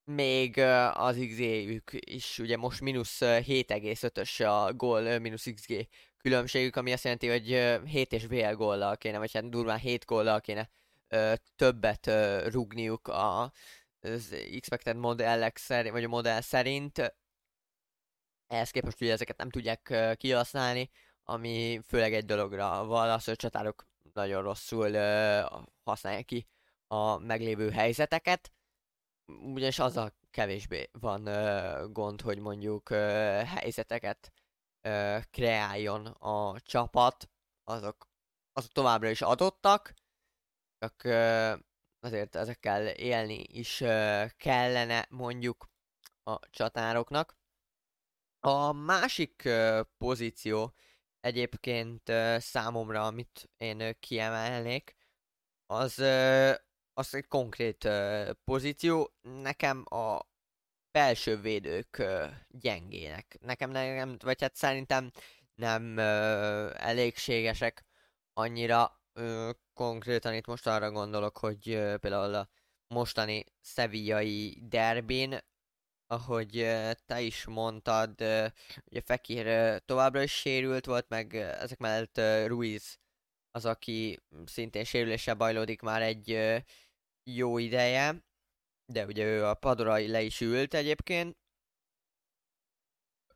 [0.03, 0.57] még
[0.93, 5.87] az XG-jük is, ugye most mínusz ö, 7,5-ös a gól mínusz XG
[6.17, 10.05] különbségük, ami azt jelenti, hogy ö, 7 és BL góllal kéne, vagy hát durván 7
[10.05, 10.69] góllal kéne
[11.55, 12.09] többet
[12.51, 13.51] rugniuk a,
[13.99, 17.15] az expected modellek szerint, vagy a modell szerint.
[18.47, 20.89] Ehhez képest ugye ezeket nem tudják kihasználni,
[21.23, 25.41] ami főleg egy dologra van, az, hogy csatárok nagyon rosszul ö,
[25.83, 26.47] használják ki
[26.87, 28.51] a meglévő helyzeteket
[29.39, 32.95] ugyanis azzal kevésbé van ö, gond, hogy mondjuk ö,
[33.45, 34.31] helyzeteket
[34.81, 37.29] ö, kreáljon a csapat,
[37.63, 38.09] azok,
[38.53, 39.93] azok továbbra is adottak,
[40.79, 41.53] csak ö,
[41.99, 45.69] azért ezekkel élni is ö, kellene mondjuk
[46.23, 47.35] a csatároknak.
[48.39, 50.73] A másik ö, pozíció
[51.21, 54.95] egyébként számomra, amit én kiemelnék,
[55.65, 55.99] az,
[56.93, 57.89] az egy konkrét
[58.43, 59.13] pozíció.
[59.21, 60.19] Nekem a
[60.91, 62.03] belső védők
[62.47, 63.37] gyengének.
[63.41, 65.11] Nekem nem, vagy hát szerintem
[65.55, 65.99] nem
[66.77, 67.85] elégségesek
[68.33, 69.01] annyira.
[69.73, 71.63] Konkrétan itt most arra gondolok, hogy
[71.99, 72.49] például a
[72.87, 75.37] mostani szevillai derbin,
[76.11, 76.67] ahogy
[77.05, 78.11] te is mondtad,
[78.85, 79.45] ugye Fekir
[79.85, 82.99] továbbra is sérült volt, meg ezek mellett Ruiz
[83.51, 86.39] az, aki szintén sérüléssel bajlódik már egy
[87.23, 88.23] jó ideje,
[88.85, 91.37] de ugye ő a padra le is ült egyébként.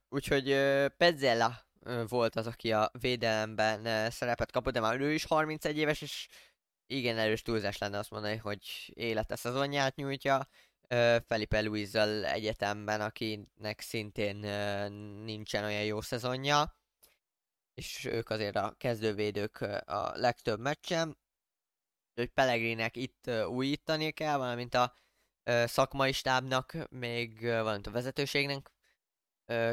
[0.10, 0.46] Úgyhogy
[0.98, 1.68] Pezzella
[2.08, 6.28] volt az, aki a védelemben szerepet kapott, de már ő is 31 éves, és
[6.88, 10.48] igen erős túlzás lenne azt mondani, hogy élete szezonját nyújtja.
[11.28, 14.36] Felipe Luizzal egyetemben, akinek szintén
[15.24, 16.76] nincsen olyan jó szezonja,
[17.74, 21.18] és ők azért a kezdővédők a legtöbb meccsen.
[22.14, 24.94] Hogy Pellegrinek itt újítani kell, valamint a
[25.66, 28.72] szakmai stábnak, még valamint a vezetőségnek.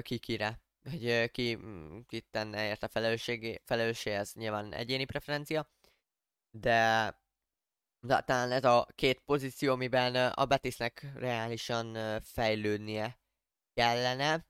[0.00, 2.88] Kikire hogy ki, mm, ki tenne érte
[3.64, 5.70] felelőssé, ez nyilván egyéni preferencia,
[6.50, 7.21] de,
[8.04, 13.20] de talán ez a két pozíció, amiben a Betisnek reálisan fejlődnie
[13.74, 14.46] kellene,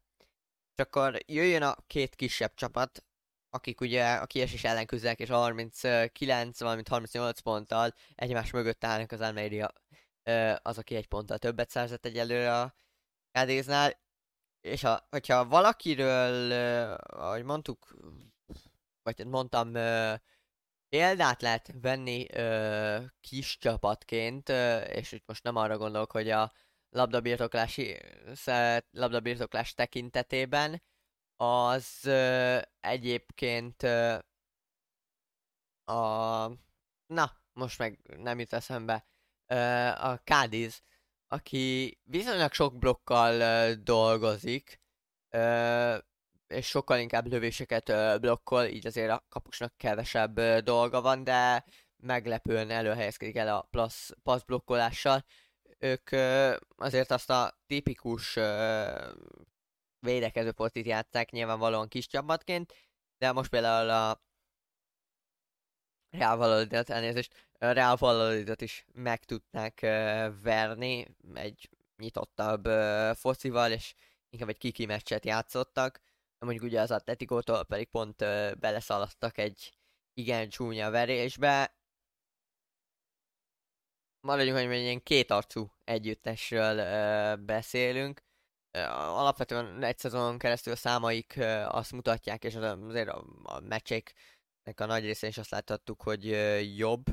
[0.74, 3.05] és akkor jöjjön a két kisebb csapat,
[3.50, 9.12] akik ugye a kiesés ellen küzdenek, és 39, valamint 38 ponttal egymás mögött állnak.
[9.12, 9.72] Az Almeria,
[10.62, 12.74] az, aki egy ponttal többet szerzett egyelőre a
[13.32, 14.00] Cádéznál,
[14.61, 16.53] és ha, hogyha valakiről,
[16.96, 17.96] ahogy mondtuk,
[19.03, 19.72] vagy mondtam,
[20.93, 22.26] példát lehet venni
[23.20, 24.49] kis csapatként,
[24.88, 26.53] és itt most nem arra gondolok, hogy a
[26.90, 27.99] labdabirtoklási
[28.90, 30.82] labdabirtoklás tekintetében,
[31.36, 32.07] az
[32.80, 33.82] egyébként
[35.84, 36.47] a...
[37.07, 39.07] Na, most meg nem jut eszembe.
[39.97, 40.82] a Cádiz
[41.32, 44.80] aki viszonylag sok blokkal uh, dolgozik,
[45.30, 45.99] uh,
[46.53, 51.64] és sokkal inkább lövéseket blokkol, így azért a kapusnak kevesebb dolga van, de
[51.96, 55.24] meglepően előhelyezkedik el a plusz pass blokkolással.
[55.78, 56.11] Ők
[56.76, 59.12] azért azt a tipikus uh,
[59.98, 62.74] védekező posztit játszák nyilvánvalóan kis csapatként,
[63.18, 64.22] de most például a
[66.11, 73.94] Real Valladolid, elnézést, Real Valladolidot is meg tudnák uh, verni egy nyitottabb uh, focival, és
[74.30, 76.00] inkább egy kiki meccset játszottak.
[76.45, 79.76] Mondjuk ugye az Atletikótól pedig pont uh, beleszaladtak egy
[80.14, 81.76] igen csúnya verésbe.
[84.20, 88.22] Maradjunk, hogy egy ilyen arcú együttesről uh, beszélünk.
[88.99, 94.86] Alapvetően egy szezonon keresztül a számaik uh, azt mutatják, és azért a, a meccseknek a
[94.86, 97.05] nagy részén is azt láthattuk, hogy uh, jobb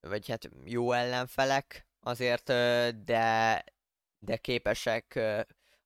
[0.00, 2.44] vagy hát jó ellenfelek azért,
[3.04, 3.64] de,
[4.18, 5.14] de képesek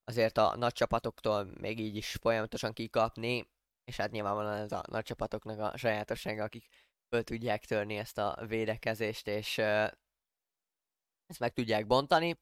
[0.03, 3.49] azért a nagy csapatoktól még így is folyamatosan kikapni,
[3.83, 6.67] és hát nyilvánvalóan ez a nagy csapatoknak a sajátossága, akik
[7.09, 12.39] föl tudják törni ezt a védekezést, és ezt meg tudják bontani.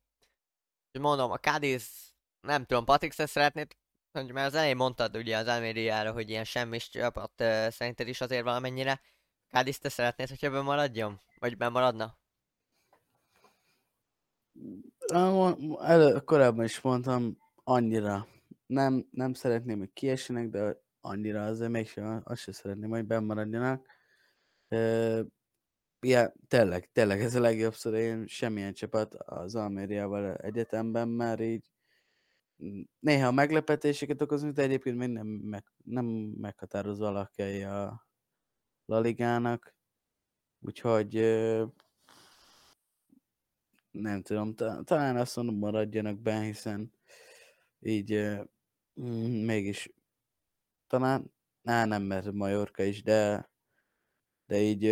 [0.91, 3.75] És mondom, a Cadiz, nem tudom, Patrik, te szeretnéd,
[4.11, 7.31] hogy már az elején mondtad ugye az Almériára, hogy ilyen semmis csapat
[7.71, 9.01] szerinted is azért valamennyire.
[9.49, 11.19] Cadiz, te szeretnéd, hogy ebben maradjon?
[11.39, 12.17] Vagy bemaradna?
[15.79, 17.37] Elő, korábban is mondtam,
[17.69, 18.27] annyira
[18.65, 23.85] nem, nem szeretném, hogy kiesenek, de annyira azért mégsem, azt sem szeretném, hogy bemaradjanak.
[25.99, 31.71] Ja, tényleg, tényleg ez a legjobb szor, én semmilyen csapat az Almériával egyetemben, mert így
[32.99, 36.05] néha meglepetéseket okozunk, de egyébként még nem, meg, nem
[36.37, 38.07] meghatározó alakjai a
[38.85, 39.75] La Ligának.
[40.59, 41.13] Úgyhogy
[43.91, 46.97] nem tudom, talán azt mondom, maradjanak be, hiszen
[47.81, 48.39] így
[49.45, 49.89] mégis
[50.87, 51.31] talán,
[51.63, 53.49] á, nem, mert Majorka is, de,
[54.45, 54.83] de így,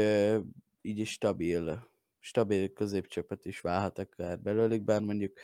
[0.82, 5.38] így is stabil, stabil középcsapat is válhat akár belőlük, bár mondjuk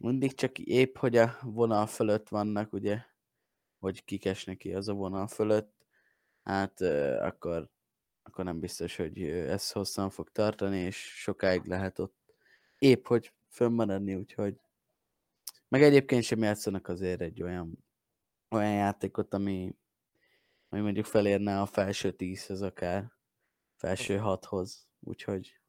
[0.00, 3.02] mindig csak épp, hogy a vonal fölött vannak, ugye,
[3.78, 5.86] hogy kikesnek ki az a vonal fölött,
[6.42, 6.80] hát
[7.20, 7.70] akkor
[8.22, 12.34] akkor nem biztos, hogy ez hosszan fog tartani, és sokáig lehet ott
[12.78, 14.60] épp, hogy fönnmaradni, úgyhogy
[15.70, 17.84] meg egyébként sem játszanak azért egy olyan,
[18.50, 19.76] olyan játékot, ami,
[20.68, 23.12] ami mondjuk felérne a felső tízhez akár,
[23.76, 25.60] felső hathoz, úgyhogy...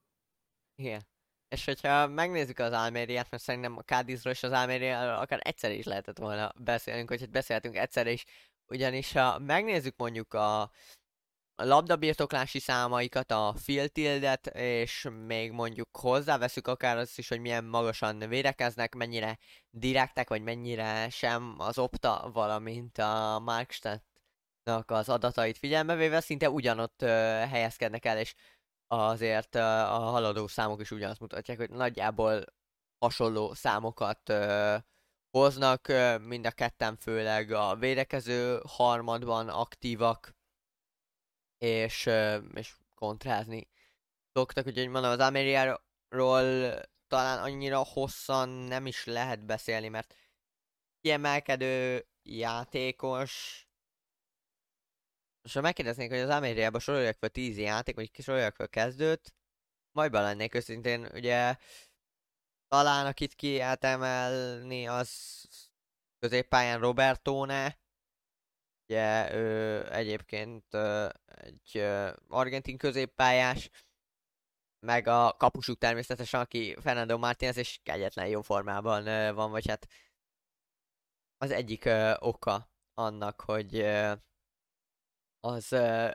[0.76, 1.10] Igen.
[1.48, 5.86] És hogyha megnézzük az Almériát, mert szerintem a Cádizról és az Almériáról akár egyszer is
[5.86, 8.26] lehetett volna beszélnünk, hogy beszélhetünk egyszer is,
[8.68, 10.72] ugyanis ha megnézzük mondjuk a
[11.64, 18.96] labdabirtoklási számaikat, a filtildet, és még mondjuk hozzáveszük akár azt is, hogy milyen magasan védekeznek,
[18.96, 19.38] mennyire
[19.70, 27.02] direktek, vagy mennyire sem az opta, valamint a Markstadtnak az adatait figyelme véve, szinte ugyanott
[27.02, 27.10] uh,
[27.50, 28.34] helyezkednek el, és
[28.88, 29.62] azért uh,
[29.94, 32.44] a haladó számok is ugyanazt mutatják, hogy nagyjából
[33.00, 34.76] hasonló számokat uh,
[35.38, 40.40] hoznak, uh, mind a ketten főleg a védekező harmadban aktívak,
[41.62, 42.10] és,
[42.54, 43.68] és kontrázni
[44.34, 50.16] szoktak, úgyhogy mondom, az Ameriáról talán annyira hosszan nem is lehet beszélni, mert
[51.02, 53.66] kiemelkedő játékos,
[55.44, 59.36] és ha megkérdeznénk, hogy az Ameriába soroljak fel 10 játék, vagy soroljak fel kezdőt,
[59.92, 61.58] majd lennék őszintén, ugye
[62.68, 65.44] talán akit ki emelni, az
[66.20, 67.81] középpályán Robertone,
[68.92, 70.76] ugye ő egyébként
[71.26, 71.84] egy
[72.28, 73.70] argentin középpályás,
[74.80, 79.88] meg a kapusuk természetesen, aki Fernando Martínez, és kegyetlen jó formában van, vagy hát
[81.38, 81.90] az egyik
[82.20, 83.80] oka annak, hogy
[85.40, 86.12] az ö,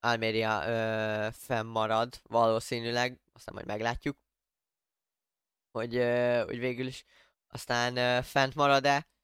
[0.00, 4.18] Almeria ö, fennmarad valószínűleg, aztán majd meglátjuk,
[5.70, 7.04] hogy, ö, hogy végül is
[7.48, 9.17] aztán fent marad-e.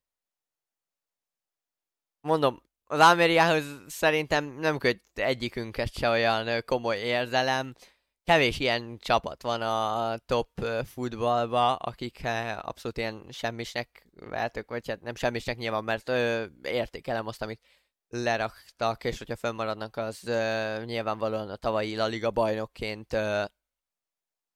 [2.24, 7.74] Mondom, az Almeriához szerintem nem köt egyikünket se olyan komoly érzelem.
[8.22, 10.48] Kevés ilyen csapat van a top
[10.84, 12.20] futballba, akik
[12.60, 17.60] abszolút ilyen semmisnek vehetők, vagy hát nem semmisnek nyilván, mert ö, értékelem azt, amit
[18.08, 23.44] leraktak, és hogyha fönnmaradnak, az ö, nyilvánvalóan a tavalyi La Liga bajnokként ö,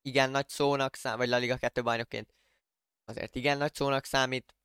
[0.02, 2.34] igen nagy szónak számít, vagy La Liga 2 bajnokként
[3.04, 4.57] azért igen nagy szónak számít,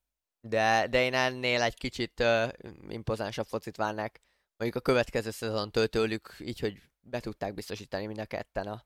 [0.46, 2.48] de, de én ennél egy kicsit ö,
[2.90, 4.22] impozánsabb focit várnák
[4.58, 8.86] mondjuk a következő szezon tőlük, így hogy be tudták biztosítani mind a ketten a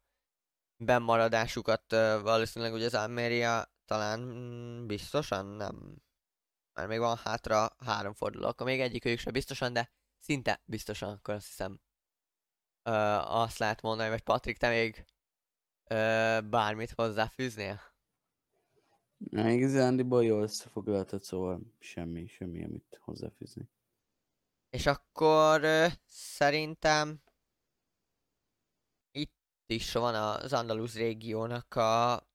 [0.77, 1.93] bennmaradásukat.
[1.93, 6.01] Ö, valószínűleg ugye az Almeria talán mm, biztosan nem.
[6.73, 11.09] Már még van hátra három forduló, akkor még egyik őjük sem biztosan, de szinte biztosan,
[11.09, 11.79] akkor azt hiszem
[12.83, 12.91] ö,
[13.23, 15.05] azt lehet mondani, vagy Patrik, te még
[15.89, 17.81] ö, bármit hozzáfűznél?
[19.17, 23.69] Na, igazándiból jól összefoglaltad, szóval semmi, semmi, amit hozzáfűzni.
[24.69, 27.21] És akkor ö, szerintem
[29.11, 29.33] itt
[29.65, 32.27] is van az Andalus régiónak a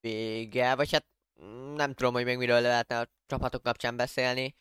[0.00, 1.06] vége, vagy hát
[1.42, 4.56] mm, nem tudom, hogy még miről lehetne a csapatok kapcsán beszélni,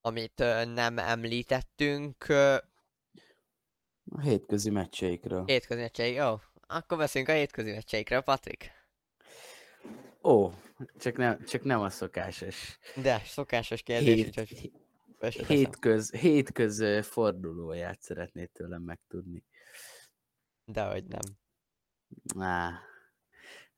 [0.00, 2.28] amit ö, nem említettünk.
[2.28, 2.56] Ö,
[4.10, 5.44] A hétközi meccseikről.
[5.44, 6.36] hétközi meccseik, jó.
[6.66, 8.70] Akkor beszélünk a hétközi meccseikről, Patrik.
[10.22, 10.50] Ó,
[10.98, 12.78] csak nem, csak nem a szokásos.
[13.02, 14.72] De, szokásos kérdés, Hét, úgyhogy
[15.46, 19.44] hétköz, hétköz fordulóját szeretnéd tőlem megtudni.
[20.64, 21.20] Dehogy nem.
[22.38, 22.80] Á,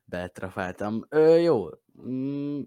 [0.03, 1.05] betrafáltam.
[1.09, 1.69] Ö, jó.
[2.01, 2.61] Mm,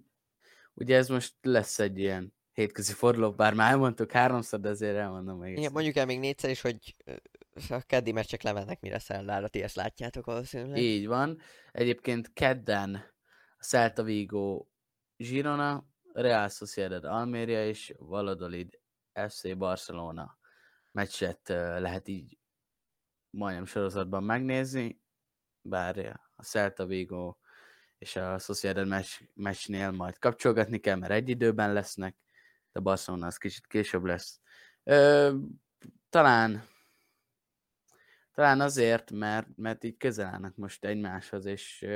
[0.75, 5.39] ugye ez most lesz egy ilyen hétközi forduló, bár már elmondtuk háromszor, de azért elmondom
[5.39, 6.97] még Igen, mondjuk el még négyszer is, hogy
[7.69, 10.79] a keddi meccsek lemennek mire szerdára, ti ezt látjátok valószínűleg.
[10.79, 11.41] Így van.
[11.73, 12.95] Egyébként kedden
[13.59, 14.67] a Celta Vigo
[15.17, 18.81] Girona, Real Sociedad Almeria és Valladolid
[19.29, 20.39] FC Barcelona
[20.93, 21.49] meccset
[21.79, 22.39] lehet így
[23.31, 25.01] majdnem sorozatban megnézni,
[25.63, 27.37] bár a Celta Vigo
[27.99, 32.17] és a Sociedad meccs, meccsnél majd kapcsolgatni kell, mert egy időben lesznek,
[32.73, 34.41] de Barcelona az kicsit később lesz.
[34.85, 35.35] Ö,
[36.09, 36.69] talán
[38.41, 41.87] talán azért, mert, mert így közel állnak most egymáshoz, és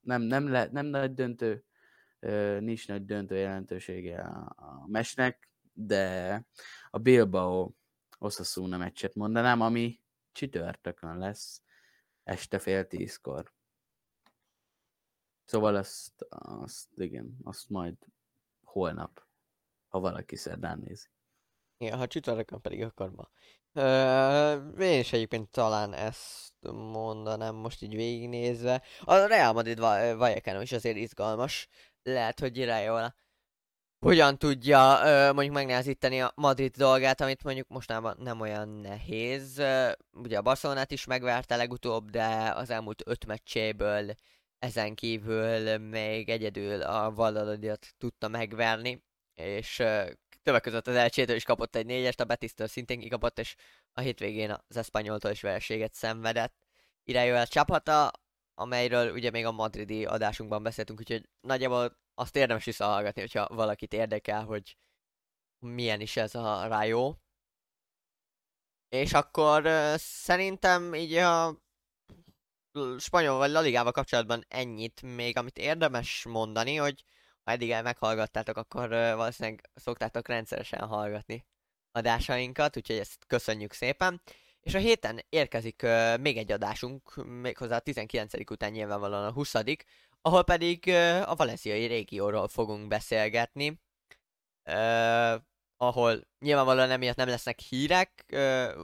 [0.00, 1.64] nem, nem, le, nem nagy döntő,
[2.58, 6.44] nincs nagy döntő jelentősége a, a mesnek, de
[6.90, 7.72] a Bilbao
[8.18, 11.62] Osasuna meccset mondanám, ami csütörtökön lesz,
[12.24, 13.52] este fél tízkor.
[15.44, 17.96] Szóval azt, azt igen, azt majd
[18.64, 19.26] holnap,
[19.88, 21.08] ha valaki szerdán nézi.
[21.76, 23.30] Igen, ha csütörtökön pedig akkor ma.
[23.76, 28.82] Ö, én is egyébként talán ezt mondanám most így végignézve.
[29.00, 31.68] A Real Madrid Va- Vallecano is azért izgalmas.
[32.02, 33.14] Lehet, hogy Irajola
[33.98, 39.58] hogyan tudja ö, mondjuk megnehezíteni a Madrid dolgát, amit mondjuk mostában nem olyan nehéz.
[39.58, 44.14] Ö, Ugye a Barcelonát is megverte legutóbb, de az elmúlt öt meccséből
[44.58, 49.04] ezen kívül még egyedül a Valladolidot tudta megverni,
[49.34, 49.82] és
[50.46, 53.56] többek között az elcsétől is kapott egy négyest, a Betisztől szintén kikapott, és
[53.92, 56.54] a hétvégén az Espanyoltól is vereséget szenvedett.
[57.04, 58.10] Irányol csapata,
[58.54, 64.44] amelyről ugye még a madridi adásunkban beszéltünk, úgyhogy nagyjából azt érdemes visszahallgatni, hogyha valakit érdekel,
[64.44, 64.76] hogy
[65.58, 67.14] milyen is ez a Rayo.
[68.88, 69.68] És akkor
[69.98, 71.62] szerintem így a
[72.98, 77.04] spanyol vagy La Ligával kapcsolatban ennyit még, amit érdemes mondani, hogy
[77.46, 81.44] ha eddig el meghallgattátok, akkor valószínűleg szoktátok rendszeresen hallgatni
[81.92, 84.22] adásainkat, úgyhogy ezt köszönjük szépen.
[84.60, 85.86] És a héten érkezik
[86.20, 88.50] még egy adásunk, méghozzá a 19.
[88.50, 89.54] után nyilvánvalóan a 20
[90.20, 93.80] ahol pedig ö, a valenciai régióról fogunk beszélgetni.
[95.76, 98.24] Ahol nyilvánvalóan emiatt nem lesznek hírek,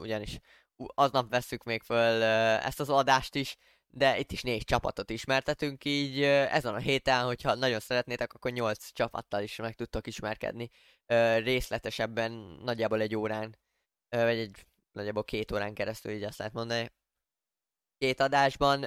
[0.01, 0.39] ugyanis
[0.77, 2.23] aznap vesszük még föl
[2.63, 3.57] ezt az adást is,
[3.95, 8.93] de itt is négy csapatot ismertetünk, így ezen a héten, hogyha nagyon szeretnétek, akkor nyolc
[8.93, 10.71] csapattal is meg tudtok ismerkedni
[11.39, 12.33] részletesebben,
[12.65, 13.59] nagyjából egy órán,
[14.09, 16.91] vagy egy nagyjából két órán keresztül, így azt lehet mondani.
[17.99, 18.87] Két adásban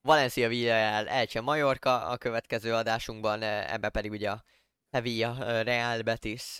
[0.00, 4.44] Valencia Villarreal, Elche Mallorca a következő adásunkban, ebbe pedig ugye a
[4.90, 6.58] Sevilla, Real Betis,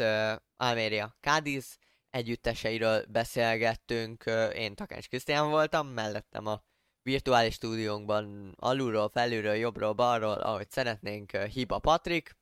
[0.56, 1.78] Almeria, Cádiz
[2.10, 4.24] együtteseiről beszélgettünk.
[4.54, 6.62] Én Takács Krisztián voltam, mellettem a
[7.02, 12.38] virtuális stúdiónkban alulról, felülről, jobbról, balról, ahogy szeretnénk, Hiba Patrik.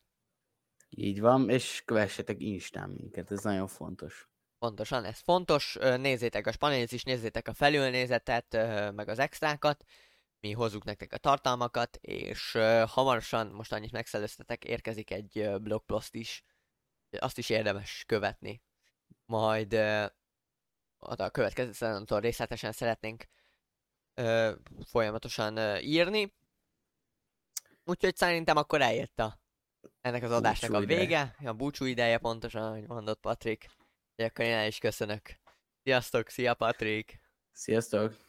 [0.89, 4.29] Így van, és kövessetek Instán minket, ez nagyon fontos.
[4.59, 5.77] Pontosan, ez fontos.
[5.81, 8.53] Nézzétek a spanélit is, nézzétek a felülnézetet,
[8.93, 9.83] meg az extrákat.
[10.39, 16.43] Mi hozzuk nektek a tartalmakat, és hamarosan, most annyit megszellőztetek, érkezik egy blogpost is.
[17.19, 18.61] Azt is érdemes követni.
[19.25, 19.73] Majd
[20.97, 23.25] a következő szezontól részletesen szeretnénk
[24.85, 26.33] folyamatosan írni.
[27.83, 29.39] Úgyhogy szerintem akkor eljött a
[30.01, 31.35] ennek az adásnak búcsú a vége, ideje.
[31.45, 33.65] a búcsú ideje pontosan, ahogy mondott Patrik.
[34.15, 35.21] És akkor én el is köszönök.
[35.83, 37.19] Sziasztok, szia Patrik!
[37.51, 38.28] Sziasztok!